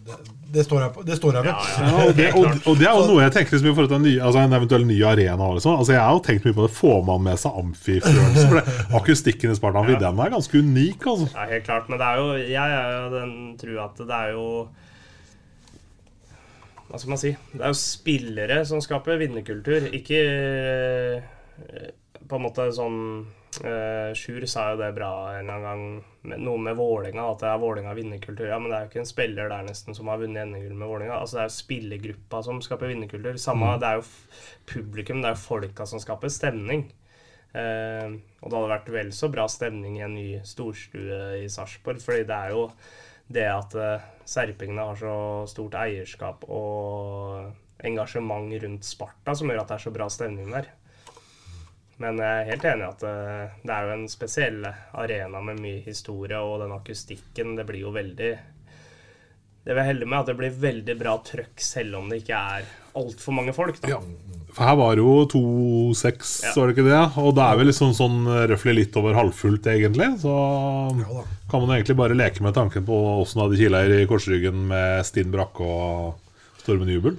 [0.03, 0.17] Det,
[0.53, 1.03] det står jeg på.
[1.07, 1.53] Det står jeg ved.
[1.79, 4.01] Ja, og, det, og, og det er jo noe jeg tenker liksom, i forhold til
[4.01, 5.51] en, ny, altså en eventuell ny arena.
[5.63, 5.77] sånn.
[5.79, 6.73] Altså, jeg har jo tenkt mye på det.
[6.75, 8.47] Får man med seg amfifølelse?
[8.51, 11.07] For det, akustikken i Sparta Amfi den er ganske unik.
[11.15, 11.29] altså.
[11.37, 11.87] Ja, helt klart.
[11.89, 14.47] Men det er jo Jeg er jo den trua at det er jo
[16.89, 17.33] Hva skal man si?
[17.53, 21.89] Det er jo spillere som skaper vinnerkultur, ikke eh,
[22.29, 22.99] på en måte sånn
[23.61, 25.85] uh, Sjur sa jo det bra en eller annen gang,
[26.23, 28.47] med, noe med Vålinga, at det er Vålinga vinnerkultur.
[28.49, 30.91] Ja, men det er jo ikke en spiller der nesten som har vunnet NM-gull med
[30.91, 31.19] Vålinga.
[31.19, 33.39] Altså, det er jo spillergruppa som skaper vinnerkultur.
[33.43, 33.81] Samme, Mm.
[33.83, 34.07] Det er jo
[34.73, 36.87] publikum, det er jo folka som skaper stemning.
[37.53, 42.01] Uh, og det hadde vært vel så bra stemning i en ny storstue i Sarpsborg,
[42.01, 42.69] fordi det er jo
[43.33, 45.17] det at eh, serpingene har så
[45.51, 47.53] stort eierskap og
[47.83, 50.71] engasjement rundt Sparta som gjør at det er så bra stemning der.
[52.03, 55.61] Men jeg er helt enig i at eh, det er jo en spesiell arena med
[55.63, 58.33] mye historie, og den akustikken, det blir jo veldig
[59.63, 62.39] Det vil jeg helle med, at det blir veldig bra trøkk selv om det ikke
[62.59, 63.79] er altfor mange folk.
[63.85, 64.01] Da.
[64.53, 66.53] For her var det jo 2-6, Ja.
[66.57, 67.03] var det ikke det?
[67.23, 68.19] Og det er vel liksom sånn
[68.51, 70.11] røftlig litt over halvfullt, egentlig.
[70.21, 70.33] Så
[71.51, 75.07] kan man egentlig bare leke med tanken på åssen det hadde kila i korsryggen med
[75.09, 76.19] Stinn Brakke og
[76.61, 77.17] Stormen Jubel.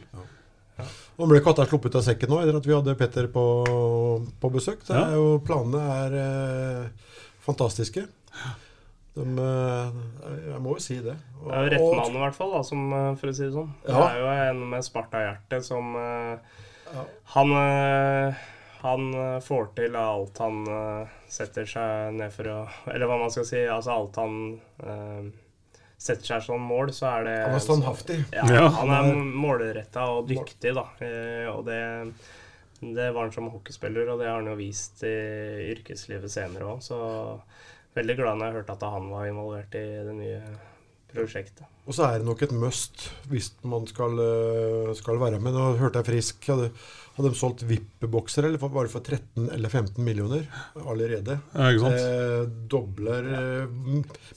[1.17, 3.41] Nå ble katta sluppet av sekken nå etter at vi hadde Petter på,
[4.41, 4.79] på besøk.
[4.87, 7.09] Det er jo, planene er eh,
[7.45, 8.05] fantastiske.
[9.13, 9.91] De, eh,
[10.49, 11.13] jeg må jo si det.
[11.43, 13.43] Og- Det er jo rett mann i hvert fall, da, som, eh, for å si
[13.45, 13.69] det sånn.
[13.85, 16.37] Det er jo en med Sparta-hjerte som eh,
[17.35, 18.43] Han eh,
[18.83, 22.57] han eh, får til alt han eh, setter seg ned for å
[22.91, 23.61] Eller hva man skal si.
[23.63, 24.35] Altså alt han
[24.83, 25.29] uh,
[25.95, 28.17] setter seg som mål, så er det Han er standhaftig.
[28.35, 28.65] Ja, Ja.
[28.75, 30.83] han er målretta og dyktig, da.
[30.99, 31.79] Eh, og det
[32.83, 35.13] det var han som hockeyspiller, og det har han jo vist i
[35.71, 36.81] yrkeslivet senere òg.
[36.83, 36.97] Så
[37.95, 40.41] veldig glad når jeg hørte at han var involvert i det nye
[41.13, 41.63] prosjektet.
[41.87, 45.53] Og så er det nok et must hvis man skal, eh, skal være med.
[45.55, 46.69] Nå hørte jeg Frisk hadde,
[47.17, 50.47] hadde de solgt VIP-bokser eller for- bare for 13 eller 15 millioner
[50.79, 51.39] allerede.
[51.53, 51.99] Ja, ikke sant?
[51.99, 53.43] Eh, dobler ja.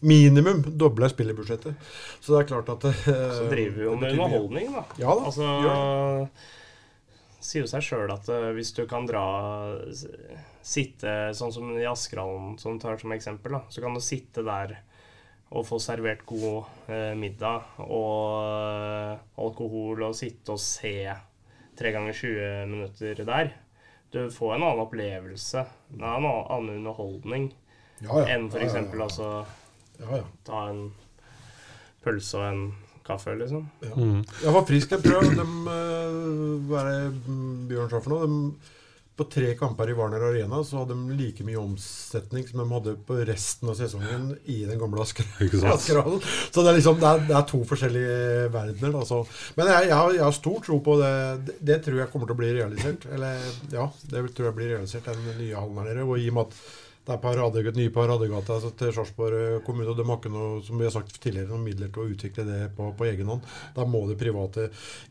[0.03, 1.75] Minimum dobler spillerbudsjettet.
[2.21, 4.85] Så det er klart at eh, Så driver vi jo med underholdning, da.
[4.99, 6.29] Ja da, Altså, gjør
[7.47, 9.23] sier jo seg sjøl at uh, hvis du kan dra
[10.67, 14.73] Sitte sånn som i Askerhallen, som tar som eksempel, da, så kan du sitte der
[15.55, 20.95] og få servert god eh, middag og eh, alkohol og sitte og se
[21.79, 23.53] tre ganger 20 minutter der.
[24.13, 25.63] Du får en annen opplevelse.
[25.93, 27.51] Det er en annen underholdning
[28.03, 28.27] Ja, ja.
[28.37, 28.71] enn for Ja, ja, ja.
[28.71, 29.29] eksempel altså
[30.01, 30.25] Ja, ja.
[30.45, 30.83] ta en
[32.05, 32.65] pølse og en
[33.07, 33.69] kaffe, liksom.
[33.83, 33.93] Ja.
[34.43, 35.31] Jeg var frisk en prøv.
[35.39, 38.27] De, eh, hva er det mm, Bjørn sa for noe?
[38.27, 38.75] De,
[39.17, 42.95] på tre kamper i Warner Arena så hadde de like mye omsetning som de hadde
[43.09, 45.25] på resten av sesongen i den gamle Asker
[45.73, 46.21] Askerhallen.
[46.51, 48.93] Så det er liksom det er, det er to forskjellige verdener.
[48.99, 49.23] Da, så.
[49.57, 51.13] Men jeg, jeg, har, jeg har stor tro på det.
[51.49, 51.59] det.
[51.71, 53.07] Det tror jeg kommer til å bli realisert.
[53.17, 53.41] Eller
[53.73, 56.05] ja, det tror jeg blir realisert, den nye hallen her nede.
[56.05, 56.61] Og i og med at
[57.07, 60.75] det er parade, nye paradegate altså til Sarpsborg kommune, og de har ikke noe som
[60.81, 63.45] vi har sagt tidligere, noen midler til å utvikle det på, på egen hånd.
[63.77, 64.65] Da må det private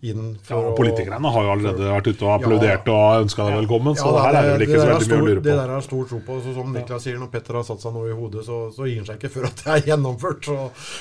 [0.04, 0.34] inn.
[0.50, 2.98] Ja, og Politikerne har jo allerede vært ute og applaudert Ja.
[2.98, 5.08] og ønska deg velkommen, så Ja, her er det vel ikke det så er veldig
[5.08, 5.46] mye å lure på.
[5.48, 6.40] Det der er stor tro på.
[6.44, 9.00] Så som Niklas sier, når Petter har satt seg noe i hodet, så, så gir
[9.00, 10.44] han seg ikke før at det er gjennomført.
[10.52, 10.58] Så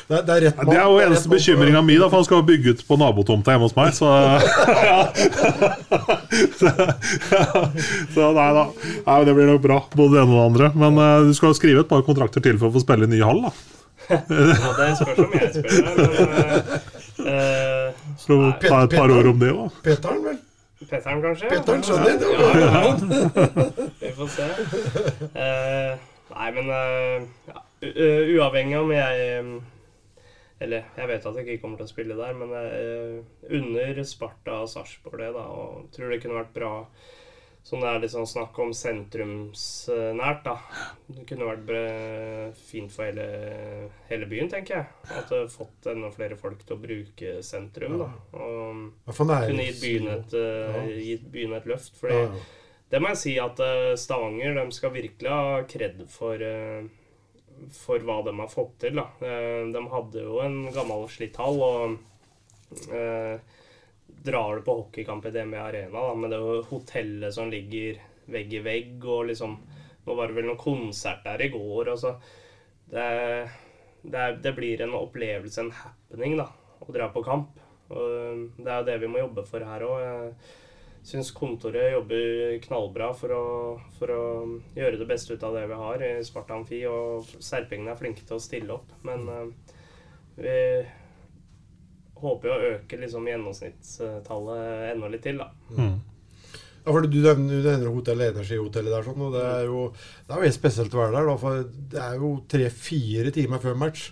[0.09, 2.29] det, er- det er rett Det er jo eneste mann- bekymringa mi, da, for han
[2.31, 4.15] skal bygge ut på nabotomta hjemme hos meg, så
[8.15, 8.65] Så nei da.
[9.07, 10.71] Nei, det blir nok bra, både det ene og det andre.
[10.85, 13.14] Men uh, du skal jo skrive et par kontrakter til for å få spille i
[13.14, 13.53] ny hall, da.
[14.05, 15.95] Ja, det spørs om jeg spiller.
[15.97, 16.11] men
[17.24, 19.78] eh, eh, ta et par ord om det òg?
[19.87, 20.41] Petter'n, vel?
[20.85, 21.49] Petteren, kanskje?
[21.49, 22.32] Petteren skjønner det.
[22.37, 22.82] Ja, ja.
[24.03, 24.49] Vi får se.
[25.39, 26.03] Uh,
[26.35, 27.62] nei, men ja,
[28.35, 29.55] uavhengig om jeg um,
[30.61, 34.61] Eller jeg vet at jeg ikke kommer til å spille der, men jeg unner Sparta
[34.66, 35.49] og Sarpsborg det, da.
[35.49, 36.74] Og tror det kunne vært bra
[37.65, 40.59] Sånn det er litt sånn snakk om sentrumsnært, da.
[41.09, 43.25] Det kunne vært fint for hele,
[44.11, 44.87] hele byen, tenker jeg.
[45.17, 48.11] At det fått enda flere folk til å bruke sentrum, da.
[48.37, 50.83] Og nærings- kunne gitt byen et, eh, Ja.
[51.17, 51.97] gitt byen et løft.
[51.97, 52.41] Fordi Ja, ja.
[52.91, 56.83] det må jeg si at eh, Stavanger de skal virkelig ha kred for, eh,
[57.71, 58.95] for hva de har fått til.
[58.97, 59.09] Da.
[59.21, 61.99] De hadde jo en gammel slitt hall, og
[64.25, 68.01] drar du på hockeykamp i DME Arena da, med det hotellet som ligger
[68.33, 69.59] vegg i vegg, og liksom
[70.05, 72.11] Nå var det vel noen konsert der i går, og så
[72.93, 73.05] det,
[74.03, 76.45] det, er, det blir en opplevelse, en happening, da,
[76.85, 77.62] å dra på kamp.
[77.89, 80.03] Og det er jo det vi må jobbe for her òg.
[81.05, 83.47] Jeg syns kontoret jobber knallbra for å,
[83.97, 84.20] for å
[84.77, 88.29] gjøre det beste ut av det vi har i Sparta Amfi, og serpingene er flinke
[88.29, 88.93] til å stille opp.
[89.09, 89.75] Men eh,
[90.37, 90.59] vi
[92.25, 95.51] håper jo å øke liksom gjennomsnittstallet enda litt til, da.
[96.85, 100.35] Ja, for Du nevner, du nevner hotellet, energihotellet der, sånn, og det er jo det
[100.35, 101.29] er jo helt spesielt å være der.
[101.31, 101.62] Da, for
[101.95, 104.11] Det er jo tre-fire timer før match.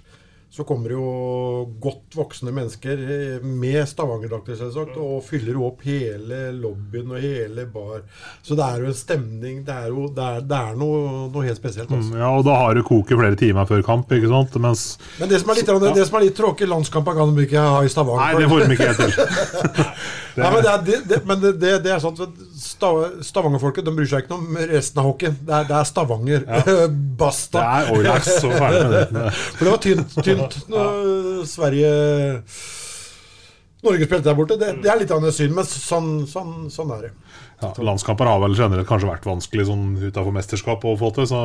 [0.53, 2.99] Så kommer det jo godt voksne mennesker
[3.41, 8.03] med Stavanger-drakter selvsagt, og fyller opp hele lobbyen og hele bar.
[8.45, 9.63] Så det er jo en stemning.
[9.65, 11.89] Det er jo det er, det er noe, noe helt spesielt.
[11.89, 12.13] Altså.
[12.13, 14.59] Mm, Ja, og da har du koket flere timer før kamp, ikke sant?
[14.61, 14.83] Mens
[15.23, 17.81] Men det som er litt, det som er litt tråkig, landskampen kan de ikke ha
[17.81, 18.21] i Stavanger.
[18.21, 19.89] Nei, det får de ikke helt til.
[20.33, 22.17] Nei, men det er, det, det, men det, det, er sånn
[23.25, 25.35] Stavanger-folket de bryr seg ikke noe om resten av hockeyen.
[25.45, 26.47] Det er, er Stavanger.
[27.23, 27.59] Basta.
[27.61, 29.27] Det er Oilers, så ferdig med det.
[29.57, 30.42] For det var tynt, tynt
[30.73, 31.93] når Sverige
[33.83, 34.59] Norge spilte der borte.
[34.61, 37.13] Det, det er litt av en synd, men sånn, sånn, sånn er det.
[37.63, 41.43] Ja, landskamper har vel generelt kanskje vært vanskelig sånn utafor mesterskap å få til, så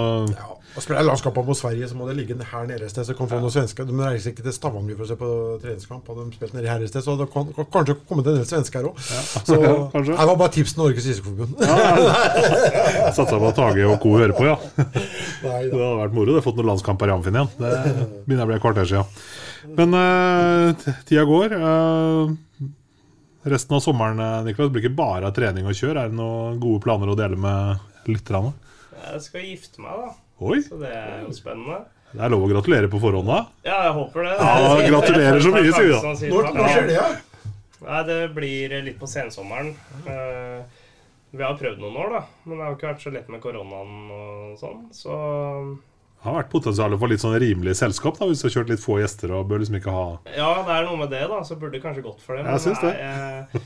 [0.78, 3.08] Og Spiller jeg landskamper mot Sverige, så må det ligge her nede et sted.
[3.08, 3.88] Så kan få noen svensker.
[3.88, 5.30] De reiser ikke til Stavanger for å se på
[5.64, 6.06] treningskamp.
[6.12, 8.46] Hadde de spilt nede her et sted, så det kan kan kanskje kommet en del
[8.46, 9.00] svensker òg.
[9.02, 11.58] Så ja, det var bare tips til Norges ishockeyforbund.
[13.18, 14.14] satsa på at Tage og co.
[14.22, 14.58] hører på, ja.
[15.48, 16.30] Nei, Det hadde vært moro.
[16.32, 17.54] Det har fått noen landskamper i Amfinn igjen.
[17.58, 17.74] Det
[18.28, 19.18] begynner å bli et kvarter siden.
[19.78, 21.58] Men uh, tida går.
[21.58, 22.36] Eh,
[23.52, 24.46] resten av sommeren Niklas?
[24.48, 26.00] Niklas, blir ikke bare trening og kjør.
[26.04, 28.54] Er det noen gode planer å dele med lytterne?
[28.98, 30.16] Jeg skal gifte meg, da.
[30.48, 31.80] Oi, Så det er jo spennende.
[32.14, 33.40] det er lov å gratulere på forhånd, da.
[33.66, 34.34] Ja, jeg håper det.
[34.38, 36.14] Ja, gratulerer så mye, sier vi da.
[36.34, 37.08] Når, når skjer det, ja?
[37.88, 39.74] Nei, Det blir litt på sensommeren.
[40.06, 40.62] Eh,
[41.38, 42.22] vi har prøvd noen år, da.
[42.46, 44.86] Men det har jo ikke vært så lett med koronaen og sånn.
[44.96, 45.18] Så
[46.18, 48.82] Det har vært potensial for litt sånn rimelig selskap, da, hvis du har kjørt litt
[48.84, 51.44] få gjester og bør liksom ikke ha ja, det er noe med det, da.
[51.46, 52.48] Så burde det kanskje gått for det.
[52.50, 52.94] Jeg syns det.
[52.98, 53.62] nei,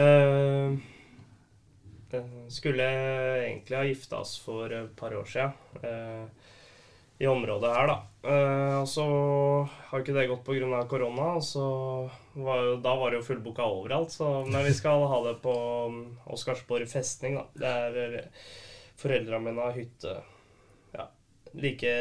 [0.00, 0.80] jeg,
[2.16, 2.86] eh, skulle
[3.46, 5.52] egentlig ha gifta oss for et par år sia.
[7.22, 7.96] i området her, da.
[8.26, 9.04] Eh, og så
[9.90, 10.80] har ikke det gått pga.
[10.90, 11.40] korona.
[11.40, 14.10] Så var, jo- da var det jo fullboka overalt.
[14.10, 15.54] Så, men vi skal ha det på
[15.86, 17.46] um, Oscarsborg festning, da.
[17.54, 18.26] Det er eh,
[18.98, 20.16] Foreldra mine har hytte
[21.58, 21.94] like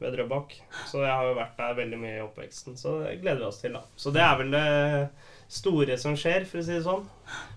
[0.00, 0.54] ved Drøbak.
[0.90, 2.78] Så jeg har jo vært der veldig mye i oppveksten.
[2.80, 3.84] Så det gleder vi oss til, da.
[3.96, 4.64] Så det er vel det
[5.52, 7.04] store som skjer, for å si det sånn.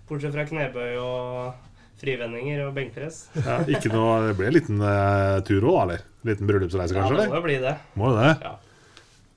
[0.10, 1.72] Bortsett fra knebøy og
[2.02, 3.22] frivendinger og benkpress.
[3.40, 6.06] Ja, ikke noe, det blir en liten uh, tur òg, eller?
[6.28, 7.16] Liten bryllupsreise, kanskje?
[7.16, 7.76] Ja, det må jo bli det.
[7.96, 8.34] Må jo det.
[8.44, 8.56] Ja.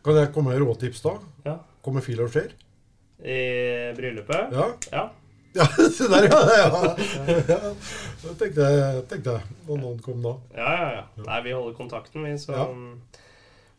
[0.05, 1.15] Kan jeg komme med råtips da?
[1.47, 1.57] Ja.
[1.85, 2.51] Kommer fil og skjer?
[3.19, 3.39] I
[3.99, 4.55] bryllupet?
[4.55, 4.69] Ja.
[4.93, 5.07] ja.
[5.59, 5.67] Ja,
[5.99, 6.41] se der, ja.
[6.57, 7.39] ja.
[7.53, 7.61] ja.
[8.23, 10.35] Det tenkte jeg, tenkte jeg når noen kom da.
[10.57, 11.07] Ja, ja, ja.
[11.27, 12.37] Nei, vi holder kontakten, vi.
[12.41, 12.69] Så, Ja.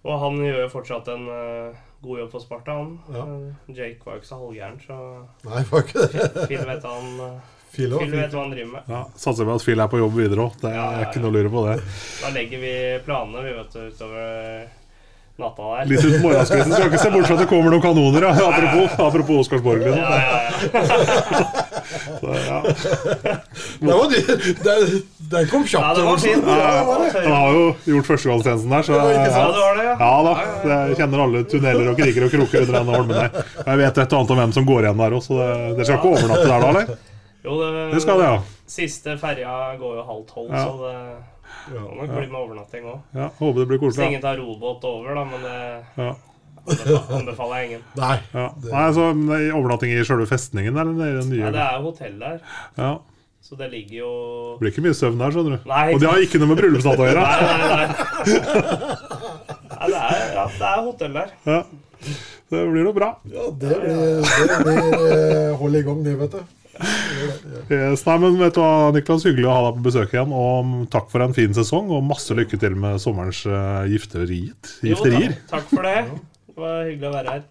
[0.08, 1.76] Og han gjør jo fortsatt en uh,
[2.06, 2.94] god jobb for Sparta, han.
[3.12, 3.26] Ja.
[3.28, 5.00] Eh, Jake var jo ikke så halvgæren, så
[5.50, 6.30] Nei, var ikke det.
[6.48, 7.34] Phil vet han uh,
[7.74, 8.88] Phil Phil vet hva han driver med.
[8.96, 10.56] Ja, Satser på at Phil er på jobb videre òg.
[10.62, 11.10] Det er Ja, ja, ja.
[11.10, 11.76] ikke noe å lure på det.
[12.24, 12.72] Da legger vi
[13.10, 14.72] planene vi vet utover
[15.40, 15.92] natta der.
[15.92, 16.74] Litt ut morgenskvisten.
[16.80, 18.26] Skal ikke se bort fra at det kommer noen kanoner.
[18.28, 18.32] Ja.
[18.50, 19.84] Apropos, apropos Oscarsborg.
[19.84, 20.00] Liksom.
[20.00, 21.52] Ja, ja, ja.
[21.90, 22.60] Så, ja.
[23.80, 24.22] Det var det,
[24.64, 25.84] det, den kom kjapt.
[25.86, 26.18] Ja, det var.
[26.28, 27.24] Ja, det det.
[27.24, 29.14] Han har jo gjort førstegangstjenesten der, så Det.
[29.16, 29.96] Ja, det det, ja.
[30.00, 30.34] ja da.
[30.70, 33.50] Jeg kjenner alle tunneler og kriker og kroker under denne holmen der.
[33.66, 36.00] Jeg vet et og annet om hvem som går igjen der òg, så dere skal
[36.00, 36.96] ikke overnatte der da, eller?
[37.44, 38.40] Jo, det, Det skal det, ja.
[38.70, 40.66] Siste ferja går jo halv tolv, Ja.
[40.66, 40.74] så
[41.70, 43.00] det må nok bli med overnatting òg.
[43.16, 43.30] ja.
[43.40, 46.14] Håper det blir Hvis Så ingen tar robåt over, da, men det Ja.
[47.20, 47.84] anbefaler- jeg ingen.
[48.00, 48.18] Nei.
[48.34, 48.46] Ja.
[48.70, 51.44] Nei, så nei, Overnatting i sjølve festningen, eller det er den nye?
[51.48, 52.38] Nei, det er hotell der,
[52.80, 52.92] Ja.
[53.50, 54.12] så det ligger jo
[54.54, 55.62] Det blir ikke mye søvn der, skjønner du.
[55.70, 55.86] Nei.
[55.96, 57.22] Og det har ikke noe med bryllupsnatt å gjøre.
[57.26, 57.86] Nei, nei, nei.
[57.90, 57.94] nei
[59.90, 61.30] det, er, ja, det er hotell der.
[61.48, 61.62] Ja.
[62.50, 63.10] Det blir noe bra.
[63.30, 64.80] Ja, det blir, det blir
[65.12, 66.42] eh, hold i gang, det, vet du.
[67.70, 70.32] Yes, nei, men vet du hva, Niklas, Hyggelig å ha deg på besøk igjen.
[70.34, 74.64] Og takk for en fin sesong, og masse lykke til med sommerens uh, gifteriet.
[74.88, 75.98] Jo, takk, takk for det.
[76.60, 77.44] Det var hyggelig å være her.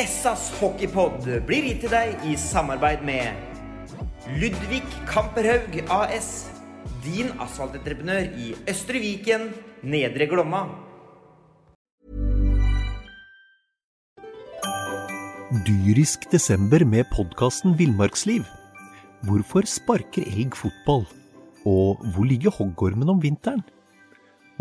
[0.00, 6.30] Essas hockeypod blir gitt til deg i samarbeid med Ludvig Kamperhaug AS.
[7.04, 9.50] Din asfaltentreprenør i Østre Viken,
[9.84, 10.62] Nedre Glomma.
[15.68, 18.48] Dyrisk desember med podkasten Villmarksliv.
[19.28, 21.04] Hvorfor sparker elg fotball?
[21.68, 23.60] Og hvor ligger hoggormen om vinteren?